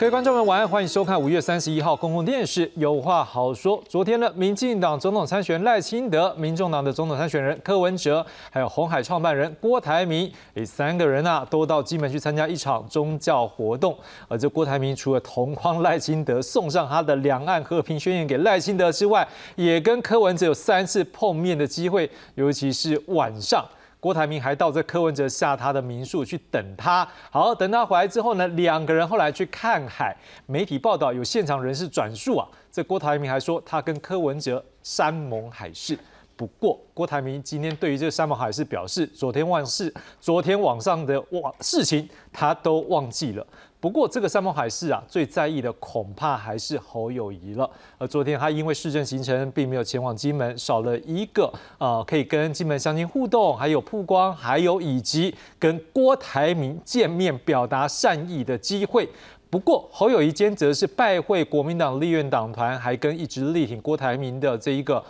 [0.00, 3.78] 各位观众们，晚安，欢迎收看五月三十一号公共电视有话好说。
[3.86, 13.94] 昨天呢，民进党总统参选赖清德、民众党的总统参选人柯文哲，还有红海创办人郭台铭，诶，三个人啊，都到金门去参加一场宗教活动。
[14.26, 23.62] 而这郭台铭除了同框赖清德，送上他的两岸和平宣言给赖清德之外，也跟柯文哲有三次碰面的机会，尤其是晚上。
[24.00, 30.16] 郭台铭还到这柯文哲下他的民宿去等他，好，等他回来之后呢，两个人后来去看海。
[30.46, 35.98] 媒体报道有现场人士转述啊，这郭台铭还说他跟柯文哲山盟海誓。
[36.34, 43.46] 不过郭台铭今天对于这山盟海誓表示，昨天往事，昨天网上的网事情他都忘记了。
[43.80, 47.68] 不过，这个山盟海誓啊，最在意的恐怕还是侯友谊了。
[47.96, 59.08] 而昨天他因为市政行程，并没有前往金门，少了一个呃可以跟金门乡亲互动，还有曝光，还有以及跟郭台铭见面表达善意的机会。
[59.48, 65.02] 不过，侯友谊兼则是拜会国民党立院党团，还跟一直力挺郭台铭的这一个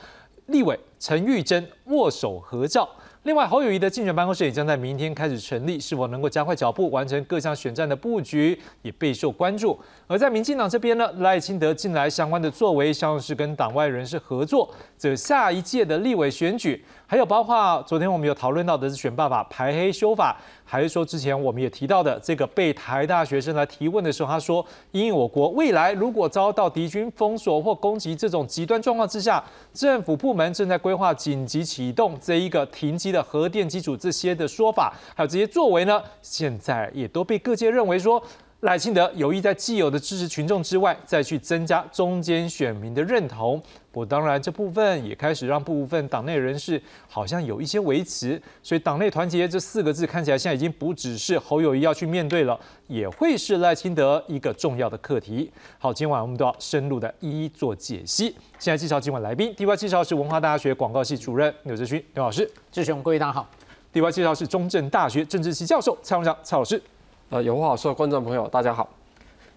[0.46, 2.88] 立委陈玉珍握手合照。
[3.24, 9.78] 另外，侯友谊的竞选办公室也将在明天开始成立，是否能够加快脚步完成各项选战的布局，也备受关注。
[10.06, 20.36] 而在民进党这边呢，赖清德近来相关的作为，像是跟党外人士合作，则下一届的立委选举，还有包括昨天我们有讨论到的是选办法排黑修法。
[20.64, 29.42] 还是说，之前我们也提到的这个被台大学生来提问的时候，他说，因我国未来如果遭到敌军封锁或攻击这种极端状况之下，
[29.75, 38.22] 政府部门正在规划紧急启动这一个停机的核电机组这些的说法，还有这些作为呢，现在也都被各界认为说。
[38.61, 43.60] 赖清德有意在既有的支持群众之外，再去增加中间选民的认同。
[43.93, 55.50] 我当然这部分也开始让部分党内人士好像有一些维持，所以党内团结这四个字看起来现在已经不只是侯友谊要去面对了，也会是赖清德一个重要的课题。
[55.78, 58.26] 好，今晚我们都要深入的一一做解析。
[58.59, 63.49] 现在介绍今晚来宾，第一位介绍是文化大学广告系主任刘志勋刘老师，志雄各位大家好。
[63.91, 66.81] 第二位介绍是中正大学政治系教授蔡荣祥蔡老师。
[67.30, 68.88] 呃，有话好说，观众朋友大家好。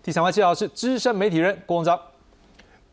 [0.03, 2.00] 第三位介绍是资深媒体人郭文章，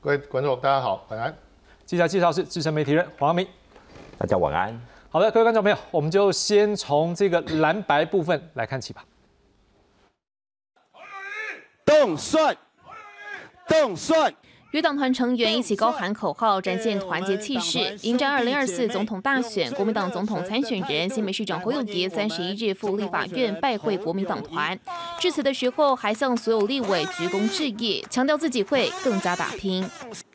[0.00, 1.36] 各位观众大家好，晚安。
[1.84, 3.46] 接下来介绍是资深媒体人黄明，
[4.16, 4.80] 大家晚安。
[5.10, 9.04] 好的，各位观众朋友，我们就先从这个蓝白部分来看起吧。
[11.84, 12.56] 动算，
[13.68, 14.34] 动算。
[14.72, 19.68] 与党团成员一起高喊口号，展现团结气势，迎战二零二四总统大选。
[19.72, 24.78] 国民党总统参选人新北市长侯友杰三十一日赴立法院拜会国民党团，
[25.18, 29.84] 致辞的时候还向所有立委鞠躬致意，强调自己会更加打拼。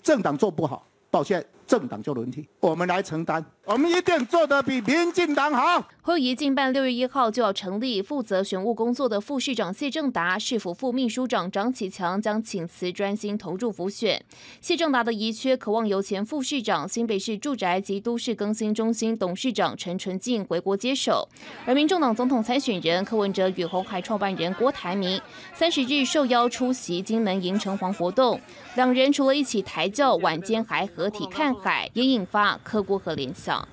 [0.03, 1.45] 政党做不好，抱歉。
[1.67, 5.87] 政党就轮替，我们来承担，我们一定做得比民进党好。
[6.01, 14.23] 会议近办六月一号就要成立负责选务工作的副市长谢正达，市府副秘书长张启强将请辞，专心投入辅选。
[14.61, 21.27] 谢正达的遗缺，渴望由前副市长、新北市住宅及都市更新中心董事长陈纯进回国接手。
[21.65, 25.19] 而民众党总统参选人柯文哲与红海创办人郭台铭
[25.55, 28.39] 三十日受邀出席金门迎城隍活动，
[28.75, 31.54] 两人除了一起抬轿，晚间还合体看。
[31.63, 33.67] 海也引发科国和联想。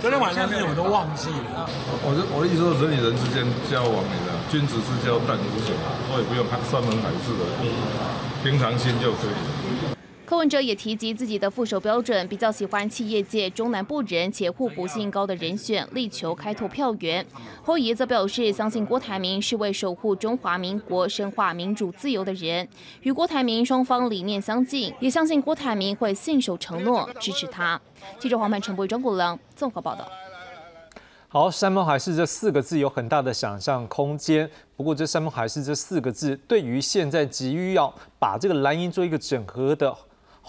[0.00, 1.68] 昨天晚上事情我都忘记了。
[2.06, 5.74] 我我的意思说，人与人之间交往，你知道，君子之交淡如水，
[6.14, 7.42] 我也不用怕山盟海誓的，
[8.46, 9.67] 平常心就可以了。
[10.28, 17.24] 柯文哲也提及自己的副手标准，比较喜欢企业界中南部人且互补性高的人选，力求开拓票源。
[17.62, 22.68] 侯爷则表示，相信郭台铭是位守护中华民国、深化民主自由的人，
[23.00, 27.80] 与郭台铭双方理念相近，也相信郭台铭会信守承诺，支持他。
[28.18, 30.06] 记者黄曼、陈博、张国良综合报道。
[31.28, 34.50] 好，山盟海誓这四个字有很大的想象空间。
[34.76, 39.96] 不过，这山盟海誓这四个字，对于现在急于要把这个蓝营做一个整合的。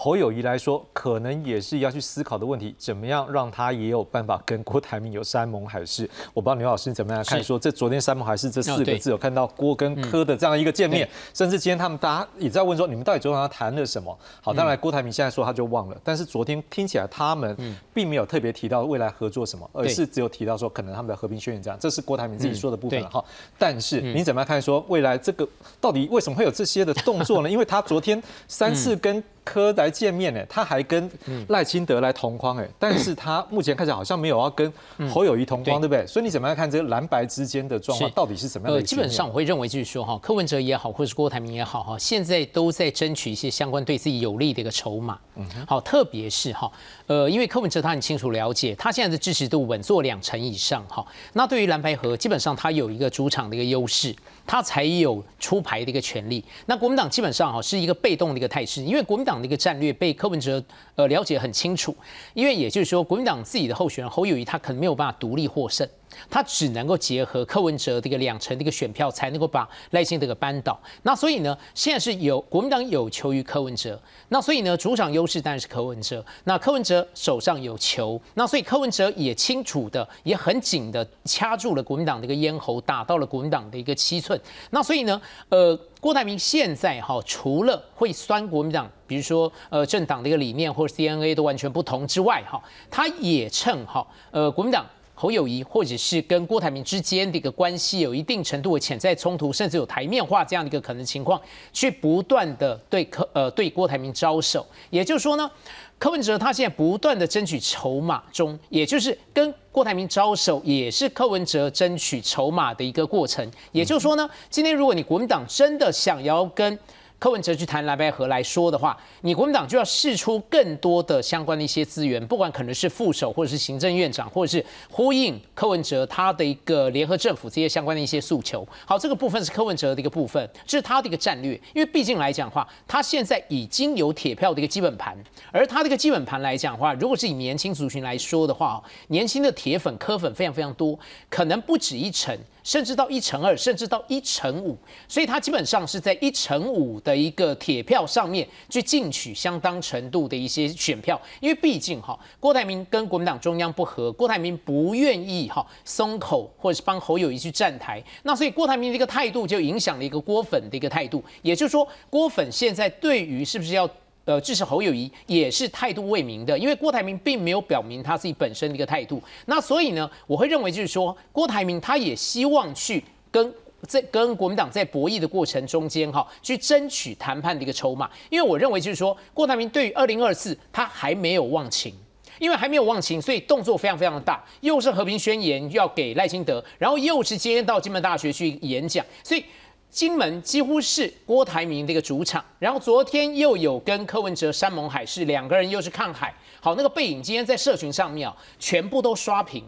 [0.02, 6.08] 侯友谊来说，可能也是要去思考的问题，怎么样让他也有办法跟郭台铭有山盟海誓？
[6.32, 7.44] 我不知道刘老师怎么样看？
[7.44, 14.18] 说这昨天山盟海誓这四个字，有看到郭跟柯的这样一个见面，甚至今天他们大家也在问说，你们到底昨晚上谈了什么？
[14.40, 17.54] 好，当然郭台铭现在说他就忘了，但是昨天听起来他们
[17.92, 23.22] 并没有特别提到未来合作什么，而是只有提到说可能他们的和平宣言这样，这是郭台铭自己说的部分了哈。
[23.58, 24.62] 但是你怎么样看？
[24.62, 25.46] 说未来这个
[25.78, 27.50] 到底为什么会有这些的动作呢？
[27.50, 31.10] 因为他昨天三次跟柯来见面呢，他还跟
[31.48, 34.72] 赖清德来同框哎， 但是他目前看起来好像没有要跟
[35.10, 36.06] 侯友谊同框，对不对？
[36.06, 38.82] 所以你怎么样看这个蓝白之间的状况到底是什么样的？
[38.82, 45.18] 基本上我会认为就是说哈，柯文哲也好，或者是郭台铭也好哈，现在都在争取一些相关对自己有利的一个筹码。
[45.36, 46.70] 嗯，好，特别是哈，
[47.06, 51.04] 呃，因为柯文哲他很清楚了解，他现在的支持度稳坐两成以上哈。
[51.32, 54.14] 那对于蓝白河，基本上他有一个主场的一个优势。
[54.50, 56.44] 他才有出牌的一个权利。
[56.66, 60.60] 那国民党基本上哈是一个被动的一个态势，因为国民党的一个战略被柯文哲
[60.96, 61.96] 呃了解很清楚。
[62.34, 65.88] 因为也就是说，国民党自己的候选人侯友谊他可能没有办法独立获胜。
[66.28, 70.78] 他只能够结合柯文哲这个两成的一个选票，才能够把赖清德给扳倒。
[71.02, 76.24] 那所以呢，现在是有国民党有求于柯文哲，那所以呢，主场优势当然是柯文哲。
[76.44, 84.38] 那柯文哲手上有球，那所以柯文哲也清楚的，也很紧的掐住了国民党的一个咽喉，打到了国民党的一个七寸。
[84.70, 94.84] 那所以呢，呃，郭台铭现在哈，除了会酸国民党，比如说呃政党的一个理念或者 CNA 都完全不同之外，哈，他也趁哈，呃国民党。
[95.20, 101.38] 侯友谊或者是跟郭台铭之间的一个关系有一定程度的潜在冲突，甚至有台面化这样的一个可能情况，
[101.74, 104.66] 去不断的对柯呃对郭台铭招手。
[104.88, 105.50] 也就是说呢，
[105.98, 113.46] 柯文哲他现在不断的争取筹码中，也就是跟郭台铭招手，也是柯文哲争取筹码的一个过程。
[113.72, 116.78] 也就是说呢，今天如果你国民党真的想要跟
[117.20, 128.66] 柯文哲去谈蓝白河来说的话，你国民党就要释出更多的相关的一些资源，不管可能是副手或者是行政院长，或者是呼应柯文哲他的一个联合政府这些相关的一些诉求。
[128.86, 131.52] 好，这个部分是柯文哲的一个部分，这是他的一个战略。
[131.74, 135.14] 因为毕竟来讲的话，他现在已经有铁票的一个基本盘，
[135.52, 142.34] 而他这个基本盘来讲的话，如果是以年轻族群来说的话，年轻的铁粉、柯粉非常非常多，可能不止一成。
[142.62, 144.76] 甚至到一乘二，甚至到一乘五，
[145.08, 163.88] 所以它基本上是在一乘五的一个铁票上面去进取相当程度的一些选票，因为毕竟哈，郭台铭跟国民党中央不和，郭台铭不愿意哈松口或者是帮侯友谊去站台，那所以郭台铭的一个态度就影响了一个郭粉的一个态度，也就是说郭粉现在对于是不是要。
[164.30, 169.20] 呃，支持侯友谊也是态度未明的，因为郭台铭并没有表明他自己本身的一个态度。
[169.46, 173.52] 那所以呢，我会认为就是说，郭台铭他也希望去跟
[173.88, 178.08] 在跟国民党在博弈的过程中间哈，去争取谈判的一个筹码。
[178.28, 181.92] 因为我认为就是说，郭台铭对于二零二四他还没有忘情，
[182.38, 189.44] 因为还没有忘情，所以动作非常非常的大，又是和平宣言要给赖清德，然后又是今天到金门大学去演讲，所以。
[189.90, 196.32] 金门几乎是郭台铭的一个主场，然后昨天又有跟柯文哲山盟海誓，两个人又是看海。
[196.60, 199.64] 好，那个背影今天在社群上面啊，全部都刷屏，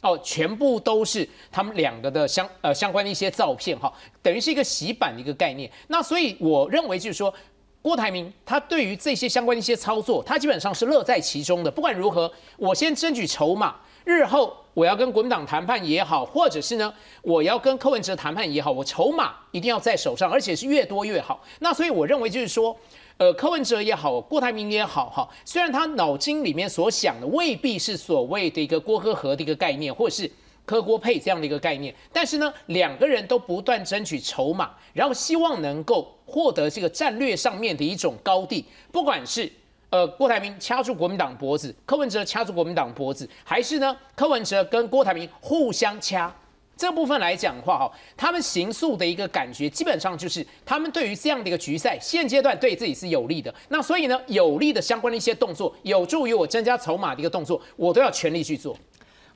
[0.00, 5.70] 哦，全部都是他们两个的相呃相关的一些照片哈，等于是一个洗版的一个概念。
[5.86, 7.32] 那所以我认为就是说，
[7.80, 11.70] 郭台铭他对于这些相关的一些操作，他基本上是乐在其中的。
[11.70, 13.76] 不管如何，我先争取筹码。
[14.02, 16.90] 日后我要跟国民党谈判也好，或者是呢，
[17.20, 21.38] 我要跟柯文哲谈判也好，我筹码一定要在手上，而且是越多越好。
[21.58, 22.74] 那所以我认为就是说，
[23.18, 30.30] 呃，柯文哲也好，郭台铭也好，哈，虽然他脑筋里面所想的未必是所谓的一个郭科和的一个概念，或者是
[30.64, 39.52] 柯郭配这样的一个概念，但是呢，两个人都不断争取筹码，然后希望能够获得这个战略上面的一种高地，不管是。
[39.90, 43.96] 呃，郭台铭掐住国民党脖子，柯文哲掐住国民党脖子，还是呢？
[44.14, 46.32] 柯文哲跟郭台铭互相掐，
[46.76, 53.52] 这部分来讲的话，哈，他们行诉的一个感觉，基本上就是他们对于这样的一个局赛，现阶段对自己是有利的。
[53.68, 58.78] 那所以呢，有利的相关的一些动作，有助于我增加筹码的一个动作，我都要全力去做。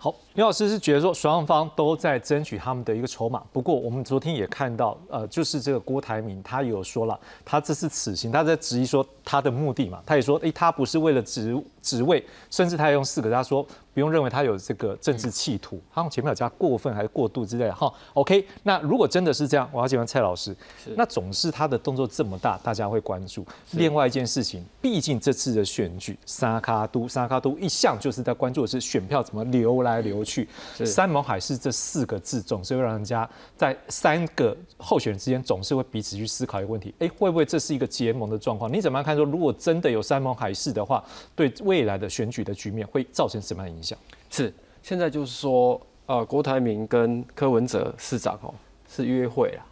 [0.04, 3.42] 好，刘老师是觉得说双方都在争取他们的一个筹码。
[3.50, 13.64] 不过我们昨天也看到，呃，就是这个郭台铭他有说了，他这次此行，他在质疑说他的目的嘛，他也说，哎，他不是为了职职位，甚至他用四个，他说。
[13.94, 17.88] 不用认为他有这个政治企图，他前面有加过分还是过度之类的哈。
[18.14, 20.52] OK，那如果真的是这样，我要请问蔡老师，
[20.96, 23.46] 那总是他的动作这么大，大家会关注。
[23.74, 30.48] 另外一件事情，毕竟这次的选举，沙卡都沙卡都一向就是在关注的是选票怎么流来流去。
[30.84, 38.72] 三盟海誓这四个字总是会让人家在三个候选人之间总是会彼此去思考一个问题：哎，会不会这是一个结盟的状况？
[38.72, 39.14] 你怎么样看？
[39.14, 41.04] 说如果真的有三盟海誓的话，
[41.36, 43.98] 对未未来的选举的局面会造成什么样的影响？
[44.30, 48.54] 是，现在就是说，呃，郭台铭跟柯文哲市长哦
[48.88, 49.62] 是约会了，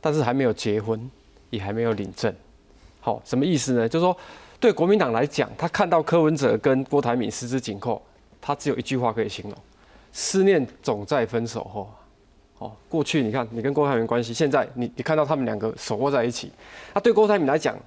[0.00, 1.08] 但是还没有结婚，
[1.50, 2.34] 也还没有领证。
[3.00, 3.88] 好，什么意思呢？
[3.88, 4.16] 就是说，
[4.58, 8.02] 对国民党来讲，他看到柯文哲跟郭台铭十指紧扣，
[8.40, 9.54] 他只有一句话可以形容：
[10.10, 11.88] 思念总在分手后。
[12.58, 16.50] 哦，过去你看你跟郭台铭关系，现在你你看到他们两个手握在一起，
[16.92, 17.78] 那对郭台铭来讲。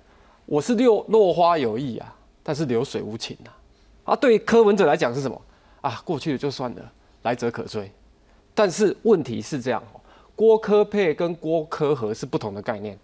[0.45, 3.51] 我是落落花有意啊，但是流水无情啊。
[4.05, 5.39] 啊，对于柯文哲来讲是什么？
[5.81, 6.91] 啊，过去了就算了，
[7.21, 7.91] 来者可追。
[8.53, 9.81] 但是问题是这样，
[10.35, 12.97] 郭科配跟郭科和是不同的概念。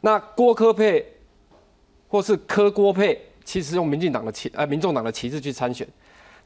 [0.00, 1.04] 那郭科配
[2.08, 5.88] 或是柯郭配，其实用民进党的旗呃民众党的旗帜去参选。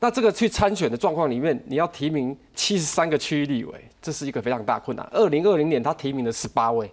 [0.01, 5.05] 那这个去参选的状况里面，你要提名七十三个区域立委，这是一个非常大困难。
[5.11, 6.89] 二零二零年他提名了十八位，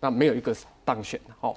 [0.00, 1.20] 那没有一个当选。
[1.38, 1.54] 好，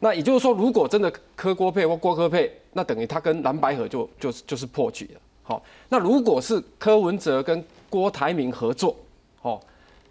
[0.00, 5.20] 那也就是说，如果真的柯郭配或郭柯配，那等于他跟蓝白河就就就是破局了。
[5.42, 8.96] 好，那如果是柯文哲跟郭台铭合作，
[9.42, 9.60] 哦，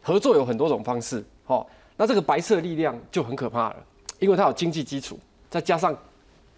[0.01, 1.23] 合作有很多种方式。
[1.45, 3.77] 好，那这个白色力量就很可怕了，
[4.19, 5.95] 因为他有经济基础，再加上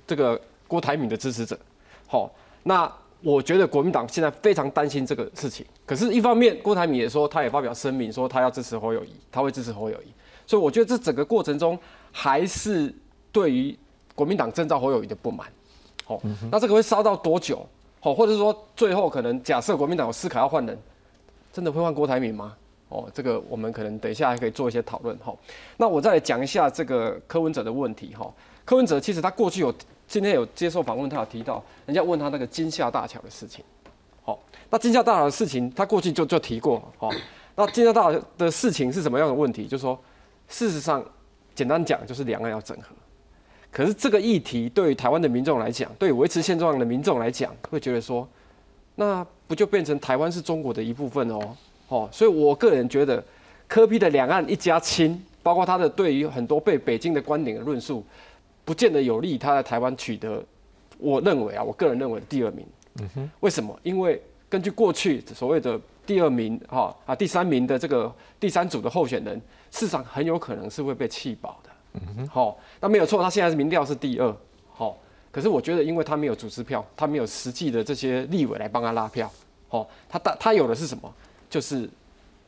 [0.07, 1.57] 这个郭台铭的支持者。
[2.07, 2.31] 好，
[2.63, 2.91] 那。
[3.21, 10.05] 我觉得国民党现在非常担心这个事情，可是，一方面郭台铭也说，他也发表声明说，他要支持侯友谊，他会支持侯友谊。
[10.48, 11.77] 所以，我觉得这整个过程中，
[12.13, 12.95] 还是
[13.31, 13.77] 对于
[14.15, 15.48] 国民党征召侯友谊的不满。
[16.05, 16.21] 好，
[16.51, 17.65] 那这个会烧到多久？
[18.00, 20.77] 好，或者说，最后可能假设国民党有思考要换人，
[21.51, 22.55] 真的会换郭台铭吗？
[22.89, 25.17] 哦，这个我们可能等一下还可以做一些讨论。
[25.19, 25.36] 哈，
[25.77, 28.15] 那我再来讲一下这个柯文哲的问题。
[28.15, 28.31] 哈，
[28.65, 29.74] 柯文哲其实他过去有。
[30.09, 33.63] 今天有接受访问，他有提到人家问他那个金厦大桥的事情。
[34.24, 34.39] 好，
[34.71, 36.81] 那金厦大桥的事情，他过去就就提过。
[36.98, 37.12] 好，
[37.53, 39.67] 那金厦大桥的事情是什么样的问题？
[39.67, 39.95] 就是说，
[40.48, 41.05] 事实上，
[41.53, 42.88] 简单讲就是两岸要整合。
[43.72, 48.28] 可是这个议题对于台湾的民众来讲，对维持现状的民众来讲，会觉得说，
[48.96, 51.58] 那不就变成台湾是中国的一部分哦？
[51.88, 53.24] 哦，所以我个人觉得，
[53.68, 58.04] 科比的两岸一家亲，包括他的对于很多被北京的观点的论述。
[58.66, 60.44] 不见得有利他在台湾取得，
[61.00, 62.64] 我认为啊，我个人认为第二名。
[63.02, 63.76] 嗯哼，为什么？
[63.82, 71.69] 因为根据过去所谓的第二名哈啊第三名的这个第三组的候选人，市场很有可能是会被弃保的。
[72.01, 74.36] 嗯哼，好，那没有错，他现在是民调是第二，
[74.74, 74.98] 好，
[75.32, 79.32] 可是我觉得因为他没有组织票，他没有实际的这些立委来帮他拉票，
[79.68, 81.13] 好，他他他有的是什么？
[81.50, 81.89] 就是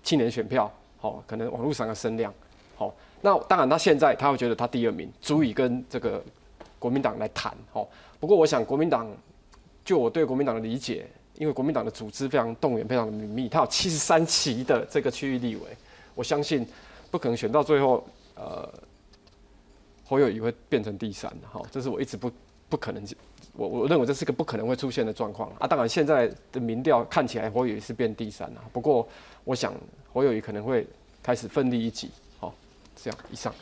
[0.04, 2.34] 青年选票，好，可能网络上的声量，
[2.76, 2.94] 好。
[3.24, 6.24] 那当然，他现在他会觉得他第二名足以跟这个
[6.80, 7.88] 国民党来谈哦。
[8.20, 9.08] 不过，我想国民党
[9.86, 11.06] 就我对国民党的理解，
[11.36, 15.62] 因为国民党的组织非常动员，非常的密，他有七十三席的这个区域立委，
[16.16, 16.68] 我相信
[17.12, 18.04] 不可能选到最后，
[18.34, 18.68] 呃，
[20.12, 21.62] 侯友谊会变成第三的哈。
[21.72, 22.30] 这是我一直不
[22.68, 23.02] 不可能，
[23.54, 25.66] 我我认为这是个不可能会出现的状况啊。
[25.66, 29.08] 当然，现在的民调看起来侯友谊是变第三了，不过
[29.46, 29.74] 我想
[30.12, 30.86] 侯友谊可能会
[31.24, 32.12] 开始奋力一击。
[32.42, 32.54] 好
[32.94, 33.56] 这样以上，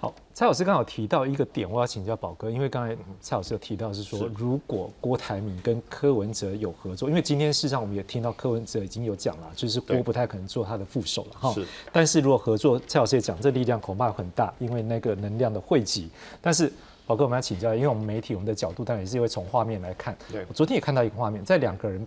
[0.00, 11.52] 好，蔡老师刚好提到一个点，我要请教宝哥，因为刚才蔡老师有提到是说，如果郭台铭跟柯文哲有合作，因为今天事实上我们也听到柯文哲已经有讲了，就是郭不太可能做他的副手了哈。
[11.52, 16.08] 是，但是如果合作，蔡老师也讲，这力量恐怕很大，因为那个能量的汇集。
[16.40, 16.72] 但是
[17.04, 20.16] 宝哥，我们要请教，因为我们媒体我们的角度当然也是会从画面来看。
[20.30, 22.06] 对，我昨天也看到一个画面，在两个人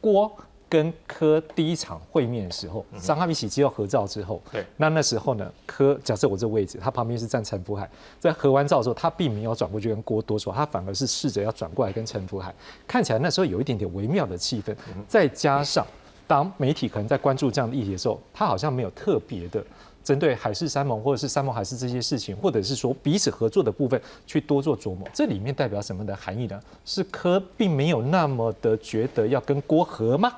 [0.00, 0.30] 郭。
[0.68, 12.54] 跟柯第一场会面的时候，张哈米喜肌肉合照之后，对，那那时候呢，柯假设我这位置，他旁边是站陈福海，在合完照之后，他并没有转过去跟郭多说，他反而是试着要转过来跟陈福海，
[12.86, 14.74] 看起来那时候有一点点微妙的气氛，
[15.06, 15.86] 再加上
[16.26, 19.64] 当媒体可能在关注这样的议题的时候，他好像没有特别的。
[20.02, 26.60] 针对海誓山盟或者是山盟海誓这些事情，或者是说彼此合作的部分，去多做琢磨，这里面代表什么的含义呢？
[26.84, 30.30] 是柯并没有那么的觉得要跟郭合吗？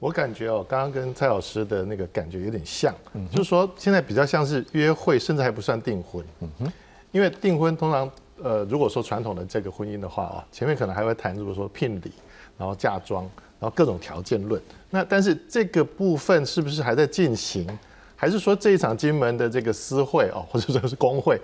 [0.00, 2.94] 我感觉哦，刚刚跟蔡老师的那个感觉有点像，
[3.30, 6.24] 就是说现在比较像是约会，甚至还不算订婚。
[6.40, 6.72] 嗯哼，
[7.12, 8.10] 因为订婚通常，
[8.42, 12.10] 呃，如果说传统的这个婚姻的话啊，前面可能还会谈，如果说聘礼，
[12.56, 13.24] 然后嫁妆，
[13.60, 14.60] 然后各种条件论。
[14.88, 17.68] 那但是这个部分是不是还在进行？
[18.16, 21.38] 还是说这一场金门的这个私会哦，或者说是公会，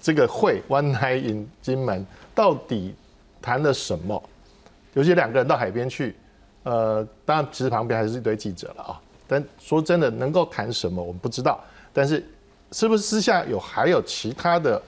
[0.00, 2.94] 这个会 One Night in 金门到底
[3.42, 4.22] 谈了什么？
[4.94, 6.14] 尤其两个人到海边去。
[6.68, 9.00] 呃，当然，其实旁边还是一堆记者了啊。
[9.26, 11.58] 但说真的，能够谈什么我们不知道。
[11.94, 12.22] 但是，
[12.72, 14.80] 是不是私下有还有其他的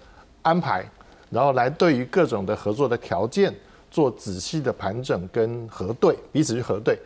[0.43, 0.85] 安排，
[1.31, 3.55] 然后来对于各种的合作的条件
[3.91, 6.99] 做仔细的盘整跟核对，彼此去核对，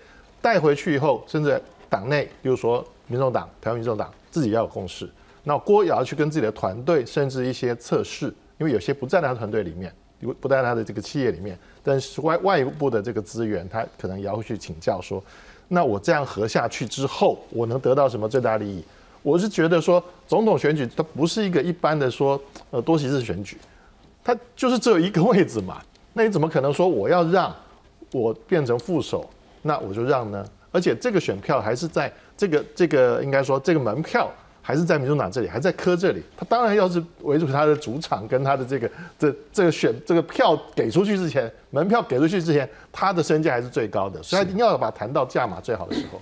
[0.42, 5.08] 带回去以后，甚至党内，比如说民众党、台湾民众党自己要有共识。
[5.44, 8.26] 那郭也要去跟自己的团队，甚至一些测试，
[8.58, 9.94] 因为有些不在他团队里面。
[10.24, 15.22] 不不在他的这个企业里面，但是外外部的这个资源，他可能也要去请教说，
[15.68, 18.84] 那我这样合下去之后，我能得到什么最大利益？
[19.22, 22.40] 我是觉得说，总统选举它不是一个一般的说
[22.70, 23.56] 呃多席次选举，
[24.22, 27.54] 它就是只有一个位置嘛，那你怎么可能说我要让
[28.12, 29.28] 我变成副手，
[29.62, 30.44] 那我就让呢？
[30.70, 34.28] 而且这个选票还是在这个这个应该说这个门票
[34.66, 46.18] 还是在民主党这里，还在柯这里，他当然要是围住他的主场跟他的这个这这个选这个票给出去之前，门票给出去之前，他的身价还是最高的，所以他一定要把谈到价码最好的时候。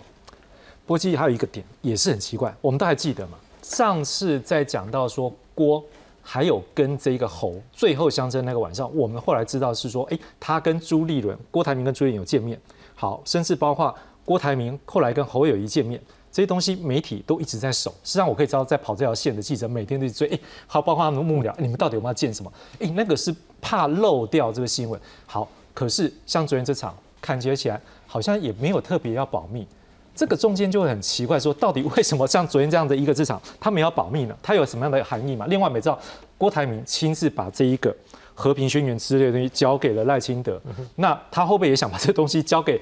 [0.84, 5.80] 不过其实还有一个点也是很奇怪，我们都还记得嘛，上次在讲到说郭
[6.20, 12.60] 还有跟这个侯最后相争那个晚上，我们后来知道是说，哎，他跟朱立伦、郭台铭跟朱立伦有见面，
[12.96, 13.94] 好，甚至包括
[14.24, 16.02] 郭台铭后来跟侯友谊见面。
[16.32, 22.50] 这些东西媒体都一直在守，实际上我可以知道，在跑这条线的记者每天都追，哎，好，包括他们的幕僚，你们到底有没有见什么？
[22.80, 24.98] 哎，那个是怕漏掉这个新闻。
[25.26, 29.66] 好，可是像昨天这场，感觉起来好像也没有特别要保密，
[30.14, 34.34] 这个中间就会很奇怪，说到底为什么像昨天这样的一个这场，他们要保密呢？
[34.42, 35.44] 它有什么样的含义嘛？
[35.50, 36.00] 另外，我们知道
[36.38, 37.94] 郭台铭亲自把这一个
[38.34, 40.58] 和平宣言之类的东西交给了赖清德，
[40.96, 42.80] 那他会不会也想把这东西交给？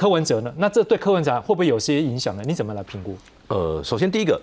[0.00, 0.50] 柯文哲呢？
[0.56, 2.42] 那这对柯文哲会不会有些影响呢？
[2.46, 3.14] 你怎么来评估？
[3.48, 4.40] 呃，首先第一个，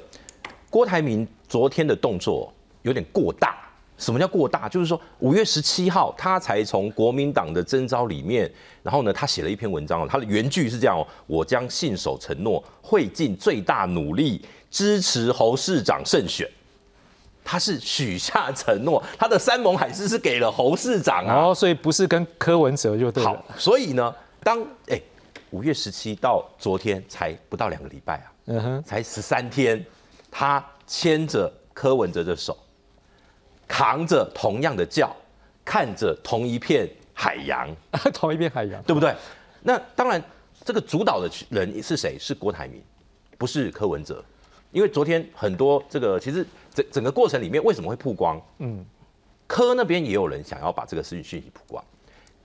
[0.70, 3.58] 郭台铭昨天的动作有点过大。
[3.98, 4.70] 什么叫过大？
[4.70, 8.48] 就是说五月十七号他才从国民党的征召里面，
[8.84, 16.48] 然后呢，他写了一篇文章哦，他的原句是这样哦：我将信守承诺，会尽最大努力支持侯市长胜选。
[17.44, 21.48] 他是许下承诺，他的山盟海誓是给了侯市长啊。
[21.48, 23.32] 哦，所以不是跟柯文哲就对了。
[23.32, 25.02] 好，所以呢，当哎。
[25.52, 29.84] 五月十七到昨天才不到两个礼拜啊，嗯哼，才十三天，
[30.30, 32.58] 他牵着柯文哲的手，
[33.68, 35.16] 扛着同样的轿，
[35.64, 37.74] 看着同一片海洋，
[38.14, 39.16] 同一片海洋，对不对？
[39.62, 40.22] 那当然，
[40.66, 42.18] 这个主导的人是谁？
[42.20, 42.82] 是郭台铭，
[43.38, 44.24] 不是柯文哲。
[44.72, 48.40] 因为昨天很多这个，其实整整个过程里面为什么会曝光？
[48.60, 48.86] 嗯，
[49.48, 51.84] 柯那边也有人想要把这个事情讯息曝光，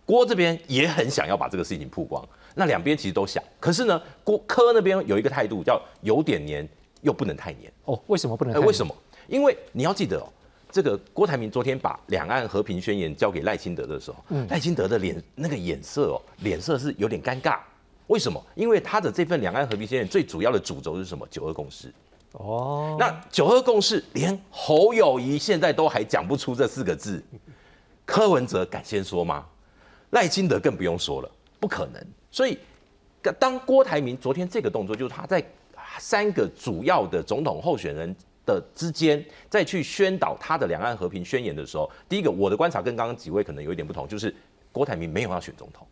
[0.06, 2.24] 郭这边也很想要把这个事情曝光。
[2.54, 6.68] 那两边其实都想，可是呢，郭科那边有一个态度叫有点黏，
[7.00, 7.72] 又不能太黏。
[7.84, 8.60] 哦，为什么不能？
[8.64, 8.94] 为什么？
[9.28, 10.28] 因为你要记得哦，
[10.70, 14.18] 这个郭台铭昨天把两岸和平宣言交给赖清德的时候，
[14.50, 17.58] 赖清德的脸那个眼色哦，脸色是有点尴尬。
[18.08, 18.44] 为什么？
[18.54, 21.26] 因为他的这份两岸和平宣言最主要的主轴是什么？
[21.30, 21.92] 九二共识。
[22.32, 22.96] 哦。
[22.98, 27.22] 那九二共识连侯友谊现在都还讲不出这四个字，
[28.04, 29.46] 柯文哲敢先说吗？
[30.10, 32.04] 赖清德更不用说了，不可能。
[32.32, 32.58] 所以，
[33.38, 35.44] 当郭台铭昨天这个动作，就是他在
[35.98, 38.16] 三个主要的总统候选人
[38.46, 44.34] 的之间，再去宣导他的两岸和平宣言的时候，第一个，我的观察跟刚刚几位可能有一点不同，就是
[44.72, 45.86] 郭台铭没有要选总统，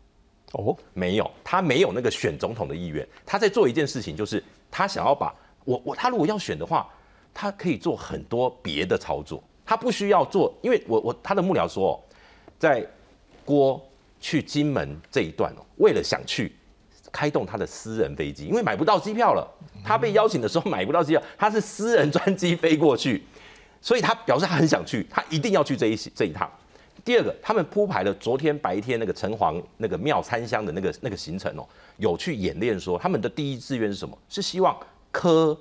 [0.52, 5.34] 哦，没有，他没有那个选总统的意愿，他在做一件事情，就是他想要把
[5.66, 6.88] 我我他如果要选的话，
[7.34, 12.02] 他可以做很多别的操作，他不需要做，因为我我他的幕僚说，
[12.58, 12.84] 在
[13.44, 13.78] 郭。
[14.20, 16.52] 去金门这一段哦，为了想去
[17.10, 19.44] 开动他的私人飞机，因为买不到机票了。
[19.82, 23.24] 他被邀请的时候买不到机票，他是私人专机飞过去，
[23.80, 26.48] 所以他表示他很想去，他一定要去这一这一趟。
[27.02, 34.16] 第二个，他们铺排了昨天白天那个城隍那个庙参香的那个那个行程哦，有去演练说他们的第一志愿是什么？
[34.28, 34.76] 是希望
[35.10, 35.58] 柯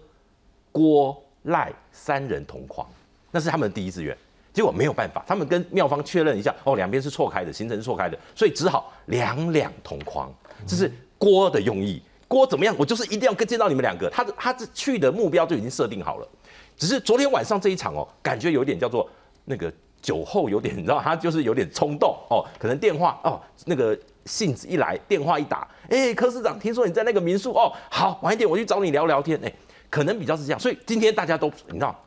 [0.73, 2.85] 郭赖三人同框，
[3.31, 4.15] 那是他们的第一志愿。
[4.59, 10.29] 结果没有办法，他们跟妙方确认一下，哦，两边是错开的，行程是错开的，所以只好两两同框，
[10.67, 12.01] 这是郭的用意。
[12.27, 12.75] 郭怎么样？
[12.77, 14.09] 我就是一定要跟见到你们两个。
[14.09, 16.27] 他的他去的目标就已经设定好了，
[16.75, 19.09] 只是昨天晚上这一场哦，感觉有点叫做
[19.45, 29.53] 那个酒后有点，你知道， 他就是有点冲动哦，可能电话哦，那个信子一来，电话一打，哎，柯市长，听说你在那个民宿哦，好，晚一点我去找你聊聊天，哎，
[29.89, 31.97] 可能比较是这样，所以今天大家都你知道。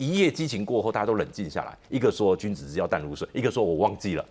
[0.00, 1.76] 一夜激情过后，大家都冷静下来。
[1.90, 4.24] 一个说君子之交淡如水，一个说我忘记了。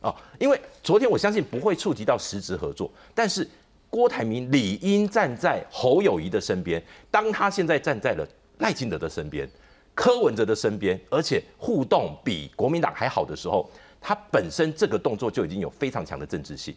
[0.00, 3.48] 哦，因为昨天我相信不会触及到实质合作，但是
[3.88, 6.82] 郭台铭理应站在侯友谊的身边。
[7.08, 8.26] 当他现在站在了
[8.58, 9.48] 赖清德的身边、
[9.94, 16.74] 柯文哲的身边，而且互动比国民党还好的时候，他本身这个动作就已经有非常强的政治性。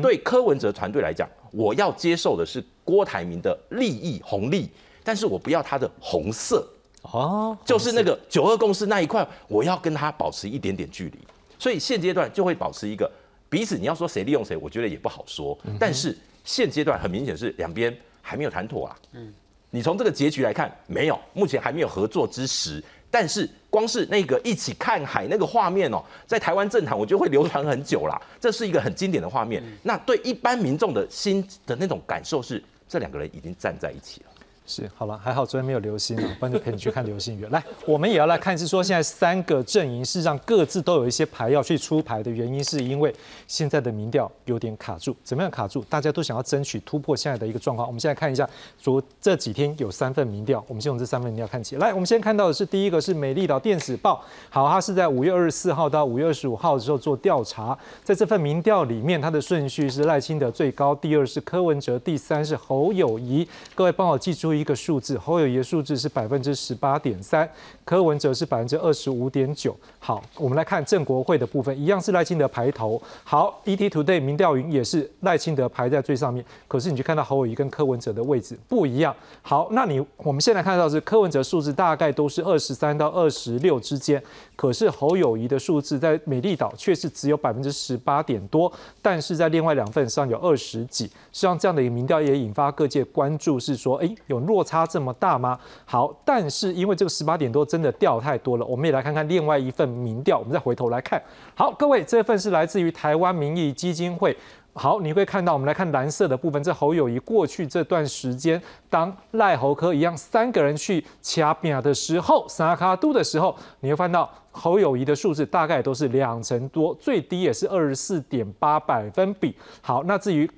[0.00, 4.70] 对柯文哲团队来讲，我要接受的是郭台铭的利益红利，
[5.04, 6.66] 但是我不要他的红色。
[7.12, 11.18] 哦，就是那个九二共识那一块，我要跟他保持一点点距离，
[11.58, 13.10] 所以现阶段就会保持一个
[13.48, 13.76] 彼此。
[13.76, 15.56] 你要说谁利用谁，我觉得也不好说。
[15.78, 18.96] 但是现阶段很明显是两边还没有谈妥啊。
[19.12, 19.32] 嗯，
[19.70, 22.82] 你从这个结局来看，没有，目前还没有合作之时。
[23.10, 28.18] 但是光是那个一起看海那个画面哦，在台湾政坛，我觉得会流传很久啦。
[28.40, 29.62] 这是一个很经典的画面。
[29.82, 34.31] 那对一般民众的心的那种感受是，这两个人已经站在一起了。
[34.64, 37.44] 是，好了，还好昨天没有流星啊，不然就陪你去看流星雨。
[37.46, 43.12] 来，我们也要来看，是说现在三个阵营事实上各自都有一些牌要去出牌的原因，是因为
[43.48, 45.14] 现在的民调有点卡住。
[45.24, 45.84] 怎么样卡住？
[45.90, 47.86] 大家都想要争取突破现在的一个状况。
[47.86, 48.48] 我们现在看一下，
[48.78, 51.76] 昨这几天有三份民调，我们先从这三份民调看起。
[51.76, 63.46] 来，我们先看到的是第一个是美丽岛电子报，好，它是在五月二十四号到五月二十五号的时候做调查，在这份民调里面，它的顺序是赖清德最高，第二是柯文哲，第三是侯友谊。
[63.74, 67.48] 各位帮我记住一个数字，侯友谊的数字是百分之十八点三，
[67.84, 69.76] 柯文哲是百分之二十五点九。
[69.98, 73.00] 好，我们来看郑国会的部分，一样是赖清德排头。
[73.24, 79.14] 好，ET Today 民调云也是赖清德排在最上面，可是你去看到侯友谊跟柯文哲的位置不一样。
[79.42, 84.22] 好，那你我们现在看到是柯文哲数字大概都是二十三到二十六之间，
[84.56, 91.04] 可是侯友谊的数字在美丽岛却是只有百分之十八点多，但是在另外两份上有二十几。
[91.32, 95.58] 实际上这样的一个民调也引发各界关注，是说，哎，有落差这么大吗？
[95.84, 101.20] 好，但是因为这个十八点多真的掉太多了，我们也来看看另外一份民调，我们再回头来看。
[101.54, 104.36] 好，各位，这份是来自于台湾民意基金会。
[104.74, 119.54] 好，你会看到，我们来看蓝色的部分，这侯友谊过去这段时间，当赖侯科一样三个人去掐边的时候，沙卡度的时候，你会看到侯友谊的数字大概都是两成多，最低也是二十四点八百分比。
[119.82, 120.50] 好，那至于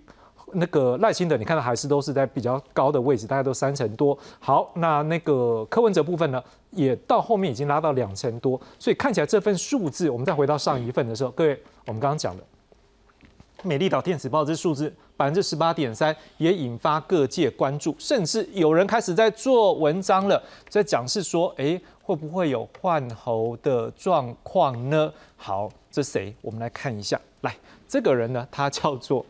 [0.54, 4.16] 那个赖清德，你看到还是都是在比较高的位置，大概都三成多。
[4.40, 12.42] 好，那那个柯文哲部分呢，也到后面已经拉到两成多，所以看起来这份数字，我们再回到上一份的时候，各位，我们刚刚讲的。
[13.62, 25.10] 美丽岛电子报这数字百分之十八点三，也引发各界关注，甚至有人开始在做文章了，在讲是说，哎，会不会有换猴的状况呢？
[25.38, 26.34] 好，这谁？
[26.42, 27.56] 我们来看一下，来，
[27.88, 29.24] 这个人呢，他叫做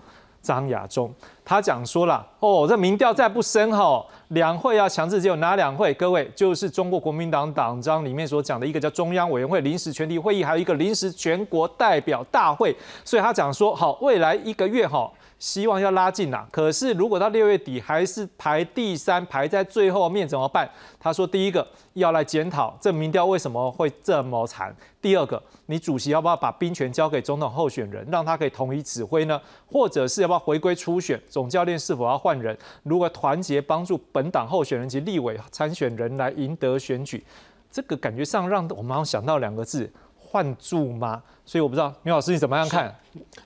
[0.45, 1.11] 张亚中，
[1.43, 5.95] 他讲说了，哦，这民调再不升哈，两会要强制只有哪两会？
[5.95, 12.77] 各位，就是中国国民党党章里面所讲的一个叫中央委员会临时全体会议，还有一个临时全国代表大会。
[13.03, 15.11] 所以他讲说，好，未来一个月哈，
[15.45, 16.49] 希望要拉近呐。
[16.51, 20.67] 可是如果到六月底还是排第三，排在最后面怎么办？
[20.99, 24.75] 他说，第一个要来检讨这民调为什么会这么惨。
[25.03, 29.39] 第二个，你主席要不要把兵权交给总统候选人，让他可以统一指挥呢？
[29.71, 31.21] 或者是要不要回归初选？
[31.29, 32.57] 总教练是否要换人？
[32.83, 37.23] 如果团结帮助本党候选人及立委参选人来赢得选举，
[37.71, 39.93] 这个感觉上让我们好像想到两个字：
[40.35, 41.23] 换住吗？
[41.47, 42.93] 所以我不知道苗老师你怎么样看？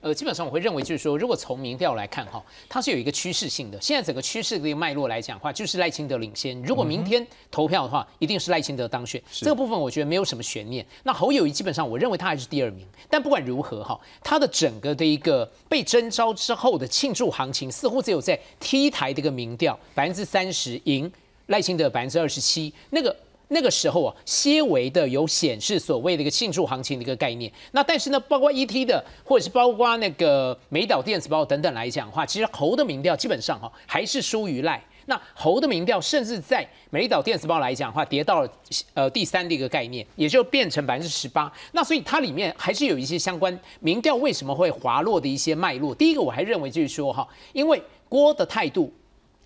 [0.01, 3.79] 呃，基本上我会认为就是说，如果从民调来看哈，它是有一个趋势性的。
[3.79, 6.59] 现在整个趋势的脉络来讲的话，就是赖清德领先。
[6.63, 9.21] 如果明天投票的话，一定是赖清德当选。
[9.31, 10.83] 这个部分我觉得没有什么悬念。
[11.03, 12.83] 那侯友谊基本上我认为他还是第二名。
[13.07, 21.11] 但不管如何哈，他的整个的一个被征召之后的庆祝行情，似乎只有在 T 台的一个民调百分之三十赢
[21.45, 23.15] 赖清德百分之二十七那个。
[23.51, 27.51] 那个时候啊，些微的有显示所谓的一个庆祝行情的一个概念。
[27.71, 34.79] 那但是呢，包括 ET 的，或者是包括那个美岛电子报等等来讲的话，其实侯的民调基本上哈还是输于赖。
[35.07, 38.49] 那侯的民调甚至在美岛电子报来讲的话，跌到了
[38.93, 41.51] 呃第三的一个概念，也就变成百分之十八。
[41.71, 45.95] 那所以它里面还是有一些相关民调为什么会滑落的一些脉络。
[45.95, 48.93] 第一个，我还认为就是说哈，因为郭的态度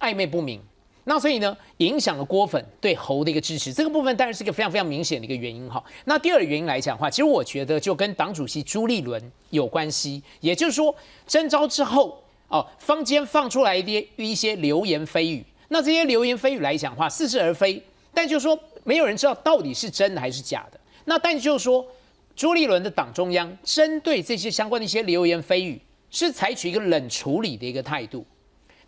[0.02, 0.62] 暧昧不明。
[1.06, 5.84] 那所以呢，影响了郭粉对侯的一个支持，这个部分当然是一个非常非常明显的一个原因哈。
[6.06, 10.96] 那第二个原因来讲的话，其实我觉得就跟党主席朱立伦有关系，也就是说
[11.28, 20.80] 征召之后哦，坊间放出来一些一些流言蜚语，那这些流言蜚语来讲的话，似是而非，但就是说没有人知道到底是真的还是假的。
[21.06, 21.86] 那但就是说，
[22.34, 28.26] 朱立伦的党中央针对这些相关的一些流言蜚语，是采取一个冷处理的一个态度。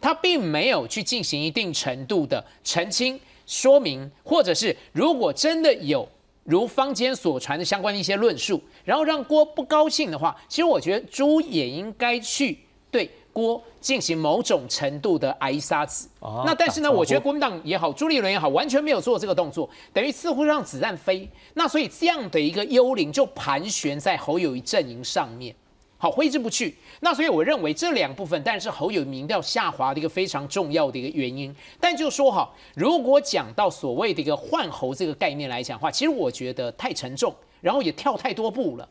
[0.06, 6.08] 他并没有去进行一定程度的澄清、说明，或者是如果真的有
[6.44, 12.60] 如坊间所传的相关的一些论述，然后让郭不高兴的话，其实我觉得朱也应该去
[12.92, 16.08] 对郭进行某种程度的挨杀子。
[16.20, 21.28] 哦那但是呢，我觉得国民党也好，朱立伦也好，完全没有做这个动作，等于似乎让子弹飞。
[21.56, 25.56] 那所以这样的一个幽灵就盘旋在侯友谊阵营上面。
[25.98, 31.56] 好挥之不去，那所以我认为这两部分，但是侯友民调下滑的一个非常重要的一个原因。
[31.80, 38.88] 但就说哈，如果讲到所谓的一个换侯这个概念来讲的话，其实我觉得太沉重，然后也跳太多步了。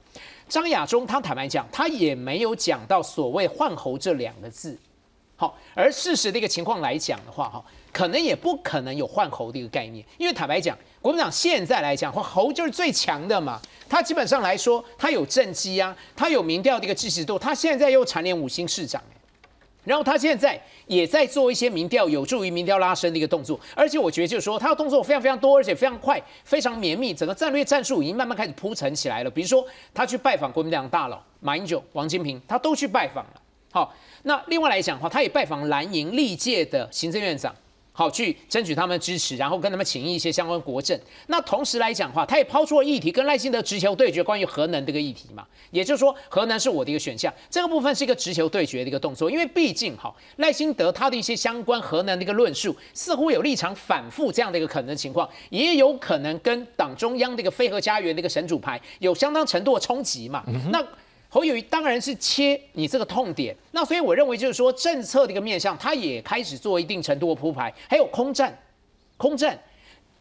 [0.49, 4.79] 张亚中他坦白讲，他也没有讲到所谓换侯这两个字。
[5.37, 7.65] 好，而事实的一个情况来讲的话，哈，
[7.95, 13.61] 可能也不可能有换侯的一个概念，因为坦白讲，国民党现在来讲，侯就是最强的嘛。
[13.89, 19.01] 他基本上来说，他有政绩啊，他有民调的一个支持度，他现在又蝉联五星市长，
[19.85, 23.61] 然后他现在也在做一些民调，有助于民调拉升的一个动作。
[23.77, 29.31] 而且我觉得就是说，他的动作非常非常多，而且非常快，非常绵密，整个战略战术已经慢慢开始铺陈起来了。
[29.31, 33.41] 比如说，他去拜访国民党大佬马英九、王金平，他都去拜访了。
[33.71, 37.55] 好，那另外来讲的话，他也拜访蓝营历届的行政院长。
[37.97, 40.99] 好，去争取他们的支持，然后跟他们请一些相关国政。
[41.29, 45.47] 那同时来讲的话，他也抛出了议题，跟赖清德直球对决，关于核能这个议题嘛。
[45.71, 47.33] 也就是说，核能是我的一个选项。
[47.49, 60.45] 这个部分是一个直球对决的一个动作，因为毕竟哈，赖清德他的一些相关核能的一个论述，似乎有立场反复这样的一个可能情况，也有可能跟党中央的一个非核家园的一个神主牌有相当程度的冲击嘛。
[60.71, 60.85] 那
[61.35, 68.57] 侯友谊当然是切你这个痛点，那所以我认为就是说政策的一个面向，他也开始做一定程度的铺排，还有空战，
[69.17, 69.59] 空战，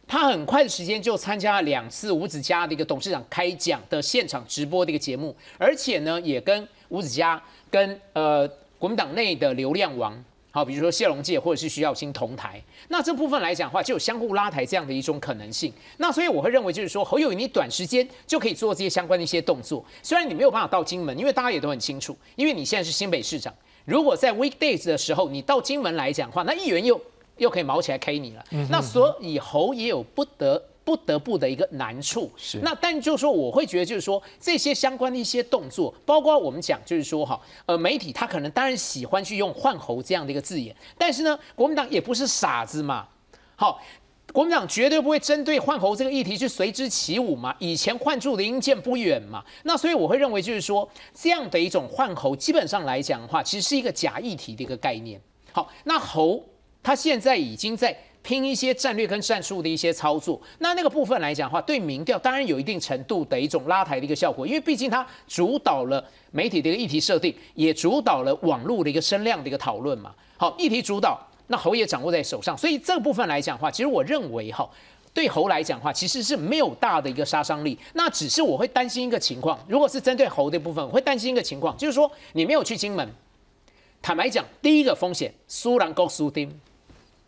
[0.08, 10.20] 他很快的时间就参加了两次吴子嘉的一个董事长开讲的现场直播的一个节目，而且呢也跟吴子嘉跟呃国民党内的流量王。
[10.54, 15.72] 好，比如说谢龙介或者是徐小清同台，那这部分来讲的话，就有相互拉抬这样的一种可能性。
[15.96, 23.52] 那所以我会认为，就是说侯友宜你短时间就可以做这些相关的一些动作，虽然你没有办法到金门，因为大家也都很清楚，因为你现在是新北市长，
[23.84, 27.00] 如果在 weekdays 的时候你到金门来讲话，那议员又
[27.38, 28.44] 又可以毛起来 K 你了。
[28.70, 30.62] 那所以侯也有不得。
[30.84, 43.08] 不得不的一个难处是那，但就是说，我会觉得就是说，这些相关的一些动作，包括我们讲就是说哈，呃，媒体他可能当然喜欢去用换猴这样的一个字眼，但是呢，国民党也不是傻子嘛。
[43.56, 43.80] 好，
[44.30, 47.56] 国民党绝对不会针对换猴这个议题去随之起舞嘛。
[47.58, 49.42] 以前换住的阴见不远嘛。
[49.62, 55.18] 那所以我会认为就是说，这样的一种换猴，基本上来讲的话，其实是一个假议题的一个概念。
[55.50, 56.44] 好，那猴
[56.82, 57.96] 他现在已经在。
[58.24, 70.10] 拼一些战略跟战术的一些操作，那那个部分来讲的话，对民调当然有一定程度的一种拉抬的一个效果，因为毕竟它主导了媒体的一个议题设定，也主导了网络的一个声量的一个讨论嘛。
[70.38, 74.66] 好，议题主导，那侯也掌握在手上，所以这个部分来讲的话，其实我认为哈，
[75.12, 77.78] 对侯来讲的话，其实是没有大的一个杀伤力。
[77.92, 83.06] 那只是我会担心一个情况，如果是针对侯的部分，我会担心一个情况，就是说你没有去金门，
[84.00, 86.50] 坦白讲，第一个风险，苏兰高苏丁。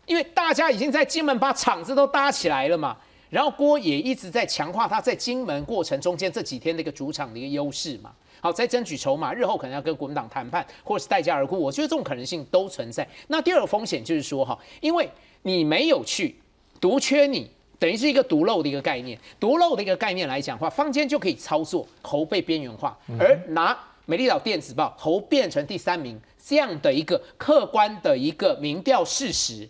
[0.07, 2.97] 因为大家已经在金门把场子都搭起来了嘛，
[3.29, 13.07] 然后郭也一直在强化他在金门过程中间这几天的一个主场的一个优势嘛，好，在争取筹码，日后可能要跟国民党谈判，或者是待价而沽，我觉得这种可能性都存在。
[13.27, 15.07] 那第二个风险就是说哈，因为
[15.43, 16.33] 你没有去
[16.79, 29.67] 独缺你，等于是一个独漏的一个概念，独漏的一个概念来讲的话，坊间就可以操作侯被边缘化，而拿美丽岛电子报侯变成第三名这样的一个客观的一个民调事实。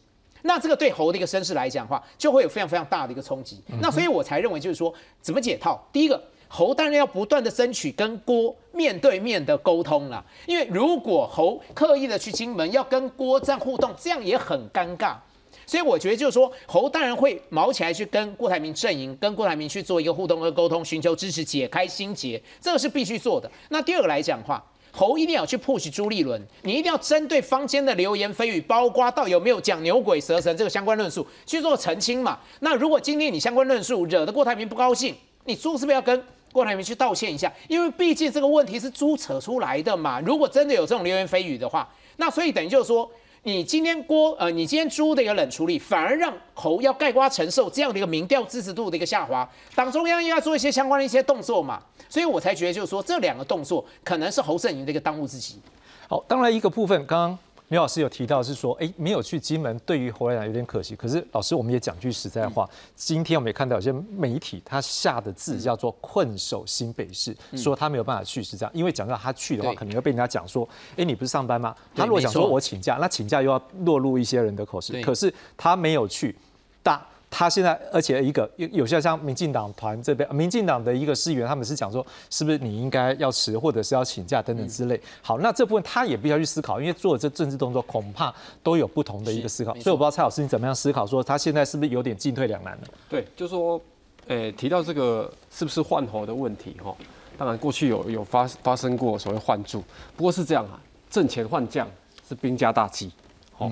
[0.48, 3.62] 那这个对猴的一个身世来讲的话，就会有非常非常大的一个冲击。
[3.82, 5.78] 那所以我才认为，就是说怎么解套？
[5.92, 15.18] 第一个，侯当然要不断的争取跟郭面对面的沟通了，因为如果侯刻意的去金门要跟郭这样互动，这样也很尴尬。
[15.66, 23.52] 所以我觉得就是说，侯当然会毛起来去跟郭台铭阵营，跟郭台铭去做一个互动和沟通，寻求支持，解开心结，这个是必须做的。
[23.68, 24.64] 那第二个来讲的话。
[24.98, 32.40] 侯一定要去 push 朱立伦，你一定要针对坊间的流言蜚语，包括到有没有讲牛鬼蛇神这个相关论述去做澄清嘛？
[32.62, 37.54] 那如果今天你相关论述惹得郭台铭不高兴，你朱是不是要跟郭台铭去道歉一下？
[37.68, 40.20] 因为毕竟这个问题是朱扯出来的嘛。
[40.22, 43.08] 如果真的有这种流言蜚语的话，那所以等于就是说。
[43.48, 49.50] 你今天锅呃，你今天猪的一个冷处理，反而让侯要盖瓜承受这样的一个民调支持度的一个下滑。
[49.74, 55.62] 党中央应该做一些相关的一些动作嘛，所以我才觉得就是说这两个动作可能是侯胜营的一个当务之急。
[56.10, 57.40] 好，当然一个部分刚刚。
[57.70, 60.96] 刘老师有提到是说，哎，没有去金门，对于侯来讲有点可惜。
[60.96, 68.72] 可是老师，我们也讲句实在话，今天我们也看到有些媒体他下的字叫做“困守新北市”，说他没有办法去是这样。
[68.74, 71.76] 因为讲到他去的话，可能会被人家讲说，哎，你不是上班吗？
[71.94, 75.02] 他如果讲说我请假，那请假又要落入一些人的口实。
[75.02, 76.34] 可是他没有去，
[76.82, 77.06] 大。
[77.30, 85.00] 他现在，而且一个有有些像民进党团这边，民进党的一个议员，他们是讲说，是不是你应该要辞，或者是要请假等等之类。
[85.22, 89.74] 好，那这部分他也必须要去思考，因为做这政治动作，恐怕都有不同的一个思考。
[89.76, 92.88] 所以我不知道蔡老师你怎么样思考，说他现在是不是有点进退两难了？
[93.10, 93.80] 对，就说，
[94.28, 96.96] 诶，提到这个是不是换候的问题哈？
[97.38, 99.84] 当然过去有有发发生过所谓换住，
[100.16, 101.86] 不过是这样啊，挣钱换将
[102.28, 103.12] 是兵家大忌。
[103.52, 103.70] 好，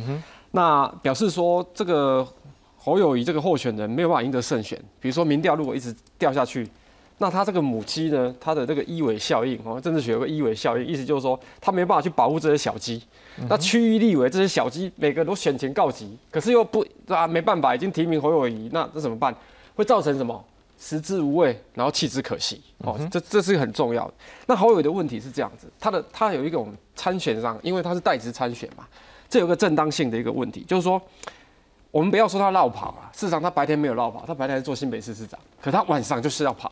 [0.51, 2.27] 那表示说这个。
[2.85, 6.69] 侯友谊这个候选人没有办法赢得胜选，比如说民调如果一直掉下去，
[7.17, 13.01] 那他这个母鸡呢，他的这个一尾效应哦，政治学有个一尾效应，意思就是说他没办法去保护这些小鸡。
[13.49, 19.35] 那区域立委这些小鸡每个都选情告急，可是又不啊没办法，已经提名侯友谊，那这怎么办？
[19.73, 20.45] 会造成什么？
[20.77, 22.61] 食之无味，然后弃之可惜。
[22.79, 24.13] 哦，这这是很重要的。
[24.45, 28.85] 那侯友的问题是这样子，他的他有一种参选上，因为他是代职参选嘛，
[29.27, 31.01] 这有个正当性的一个问题，就是说，
[31.95, 36.69] 我们不要说他绕跑啊，事实上他白天没有绕跑，他白天是做新北市市长，可他晚上就是要跑。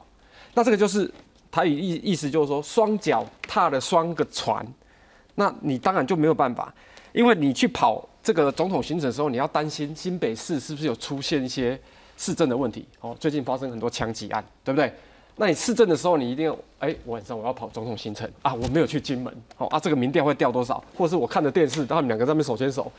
[0.54, 1.10] 那这个就是
[1.50, 4.68] 他意意思就是说，双脚踏了双个船，
[5.36, 6.76] 那你当然就没有办法，
[7.14, 11.80] 因为你去跑这个总统行程的时候，你要担心新北市是不是有出现一些
[12.18, 14.94] 市政的问题哦，最近发生很多枪击案，对不对？
[15.38, 20.84] 那你市政的时候，你一定要哎，晚上我要跑总统行程啊，我没有去金门，哦啊，这个民调会掉多少？
[20.98, 22.92] 或者是我看的电视，他们两个在那边手牵手，